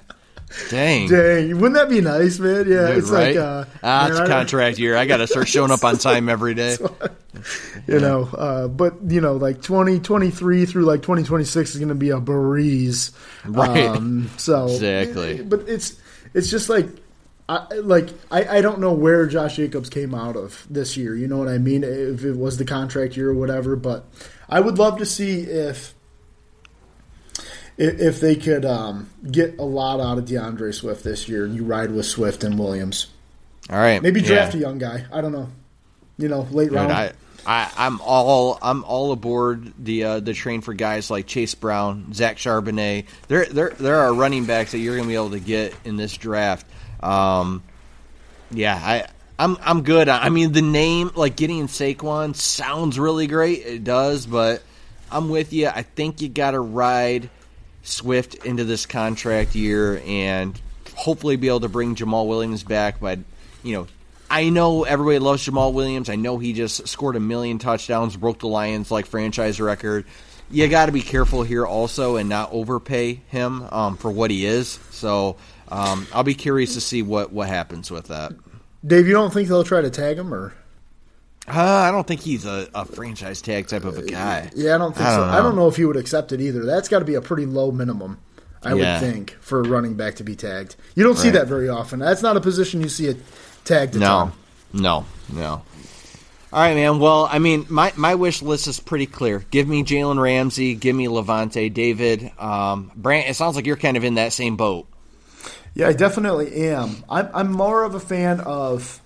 [0.70, 1.08] Dang.
[1.08, 2.68] Dang, wouldn't that be nice, man?
[2.68, 3.34] Yeah, Dude, it's right?
[3.34, 4.96] like uh, ah, it's man, contract year.
[4.96, 6.76] I got to start showing up on time every day.
[7.88, 12.10] you know uh, but you know like 2023 through like 2026 is going to be
[12.10, 13.10] a breeze
[13.44, 13.86] Right.
[13.86, 15.42] um, so Exactly.
[15.42, 15.96] but it's
[16.32, 16.86] it's just like
[17.48, 21.14] I, like I, I don't know where Josh Jacobs came out of this year.
[21.14, 21.84] You know what I mean?
[21.84, 24.06] If it was the contract year or whatever, but
[24.48, 25.92] I would love to see if
[27.76, 31.54] if, if they could um, get a lot out of D'Andre Swift this year, and
[31.54, 33.08] you ride with Swift and Williams.
[33.70, 34.02] All right.
[34.02, 34.58] Maybe draft Yeah.
[34.58, 35.04] a young guy.
[35.12, 35.48] I don't know.
[36.18, 36.92] You know, late Dude, round.
[36.92, 37.12] I,
[37.46, 42.12] I, I'm all I'm all aboard the uh, the train for guys like Chase Brown,
[42.14, 43.06] Zach Charbonnet.
[43.28, 45.96] There there there are running backs that you're going to be able to get in
[45.96, 46.66] this draft.
[47.02, 47.62] Um,
[48.50, 49.06] yeah, I
[49.38, 50.08] I'm I'm good.
[50.08, 53.66] I mean, the name like getting Saquon sounds really great.
[53.66, 54.62] It does, but
[55.10, 55.66] I'm with you.
[55.68, 57.28] I think you got to ride
[57.84, 60.60] Swift into this contract year and
[60.96, 63.00] hopefully be able to bring Jamaal Williams back.
[63.00, 63.20] But
[63.62, 63.86] you know,
[64.30, 66.08] I know everybody loves Jamaal Williams.
[66.08, 70.06] I know he just scored a million touchdowns, broke the Lions like franchise record.
[70.50, 74.44] You got to be careful here also and not overpay him um, for what he
[74.44, 74.78] is.
[74.90, 75.36] So
[75.68, 78.32] um, I'll be curious to see what what happens with that.
[78.86, 80.54] Dave, you don't think they'll try to tag him or?
[81.46, 84.50] Uh, I don't think he's a, a franchise tag type of a guy.
[84.54, 85.20] Yeah, I don't think I so.
[85.20, 85.62] don't I don't know.
[85.62, 86.64] know if he would accept it either.
[86.64, 88.18] That's got to be a pretty low minimum,
[88.62, 88.98] I Yeah.
[89.00, 90.76] would think, for a running back to be tagged.
[90.94, 91.98] You don't see that very often.
[91.98, 93.18] That's not a position you see it
[93.64, 93.94] tagged.
[93.96, 94.32] A No, ton.
[94.72, 95.62] no, no.
[96.52, 96.98] All right, man.
[97.00, 99.44] Well, I mean, my, my wish list is pretty clear.
[99.50, 100.74] Give me Jalen Ramsey.
[100.76, 102.30] Give me Lavonte David.
[102.38, 104.86] Um, Brant, it sounds like you're kind of in that same boat.
[105.74, 107.02] Yeah, I definitely am.
[107.10, 109.00] I'm, I'm more of a fan of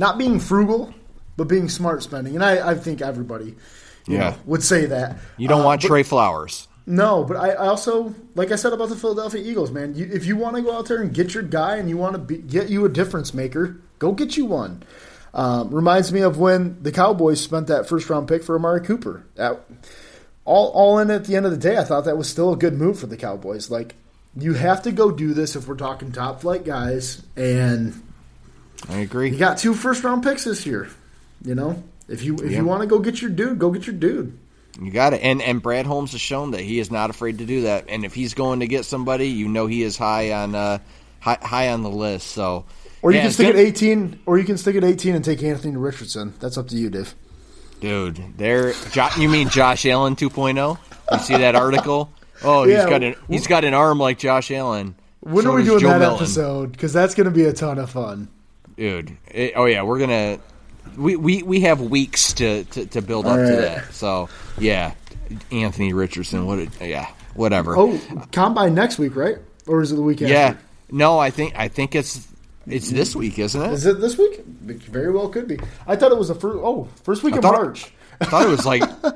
[0.00, 0.92] not being frugal,
[1.36, 2.34] but being smart spending.
[2.34, 3.54] And I, I think everybody,
[4.06, 4.30] you Yeah.
[4.30, 5.18] know, would say that.
[5.36, 6.66] You don't Uh, want but- Trey Flowers.
[6.86, 9.94] No, but I, I also, like I said about the Philadelphia Eagles, man.
[9.94, 12.14] You, if you want to go out there and get your guy, and you want
[12.14, 14.82] to be, get you a difference maker, go get you one.
[15.32, 19.22] Um, reminds me of when the Cowboys spent that first round pick for Amari Cooper.
[19.36, 19.60] That,
[20.44, 22.56] all, all in at the end of the day, I thought that was still a
[22.56, 23.70] good move for the Cowboys.
[23.70, 23.94] Like,
[24.36, 27.94] you have to go do this if we're talking top flight guys, and
[28.88, 29.30] I agree.
[29.30, 30.88] you got two first round picks this year.
[31.44, 32.58] You know, if you if Yeah.
[32.58, 34.36] you want to go get your dude, go get your dude.
[34.80, 35.20] You got it.
[35.22, 37.86] And and Brad Holmes has shown that he is not afraid to do that.
[37.88, 40.78] And if he's going to get somebody, you know he is high on uh,
[41.18, 42.28] high, high on the list.
[42.28, 42.64] So
[43.02, 45.42] Or you Yeah, can stick at eighteen, or you can stick at eighteen and take
[45.42, 46.34] Anthony Richardson.
[46.40, 47.14] That's up to you, Dave.
[47.80, 48.72] dude, there.
[48.92, 50.78] Jo- you mean Josh Allen 2.0?
[51.12, 52.12] You see that article?
[52.42, 52.88] Oh, he's Yeah.
[52.88, 54.94] got an he's got an arm like Josh Allen.
[55.20, 56.24] When So are we doing Joe that Milton.
[56.24, 56.72] episode?
[56.72, 58.28] Because that's going to be a ton of fun.
[58.80, 59.16] Dude?
[59.28, 60.40] It, oh yeah, we're gonna.
[60.96, 63.92] We, we, we have weeks to, to, to build up All to that.
[63.92, 64.28] So
[64.58, 64.94] yeah,
[65.52, 66.46] Anthony Richardson.
[66.46, 66.58] What?
[66.80, 67.76] A, yeah, whatever.
[67.76, 68.00] Oh,
[68.32, 69.36] combine next week, right?
[69.68, 70.32] Or is it the week after?
[70.32, 70.56] yeah.
[70.90, 72.26] No, I think I think it's
[72.66, 73.72] it's this week, isn't it?
[73.72, 74.40] Is it this week?
[74.66, 75.60] It very well could be.
[75.86, 76.58] I thought it was the first.
[76.60, 77.92] Oh, first week of thought- March.
[78.20, 78.82] I thought it was like.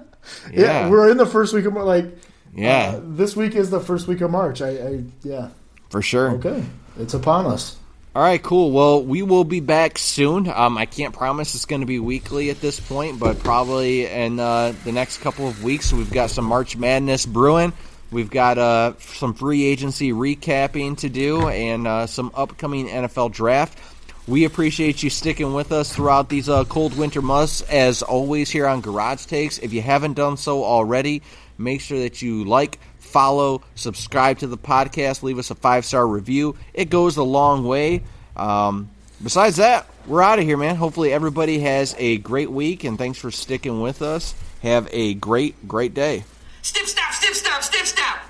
[0.51, 0.87] Yeah.
[0.87, 1.85] Yeah, we're in the first week of March.
[1.85, 2.19] like.
[2.55, 2.95] Yeah.
[2.97, 4.63] uh, this week is the first week of March.
[4.63, 5.51] I, I yeah.
[5.91, 6.31] for sure.
[6.37, 6.65] Okay,
[6.99, 7.77] it's upon us.
[8.17, 8.71] All right, cool.
[8.71, 10.49] Well, we will be back soon.
[10.49, 14.39] Um, I can't promise it's going to be weekly at this point, but probably in
[14.39, 15.93] uh, the next couple of weeks.
[15.93, 17.73] We've got some March Madness brewing.
[18.13, 23.81] We've got uh, some free agency recapping to do and uh, some upcoming NFL draft.
[24.29, 28.69] We appreciate you sticking with us throughout these uh, cold winter months, as always, here
[28.69, 29.59] on Garage Takes.
[29.59, 31.23] If you haven't done so already,
[31.59, 32.79] make sure that you like,
[33.15, 36.57] follow, subscribe to the podcast, leave us a five star review.
[36.75, 38.03] It goes a long way.
[38.35, 38.91] Um,
[39.23, 40.75] besides that, we're out of here, man.
[40.75, 44.35] Hopefully, everybody has a great week, and thanks for sticking with us.
[44.63, 46.25] Have a great, great day.
[46.63, 48.27] Snip, snap, snip, snap, snip, snap.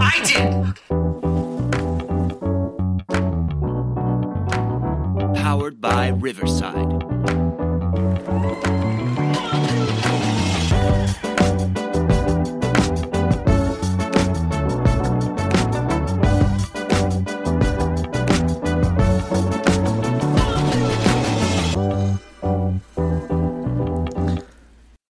[0.00, 0.74] I did.
[5.36, 7.43] Powered by Riverside.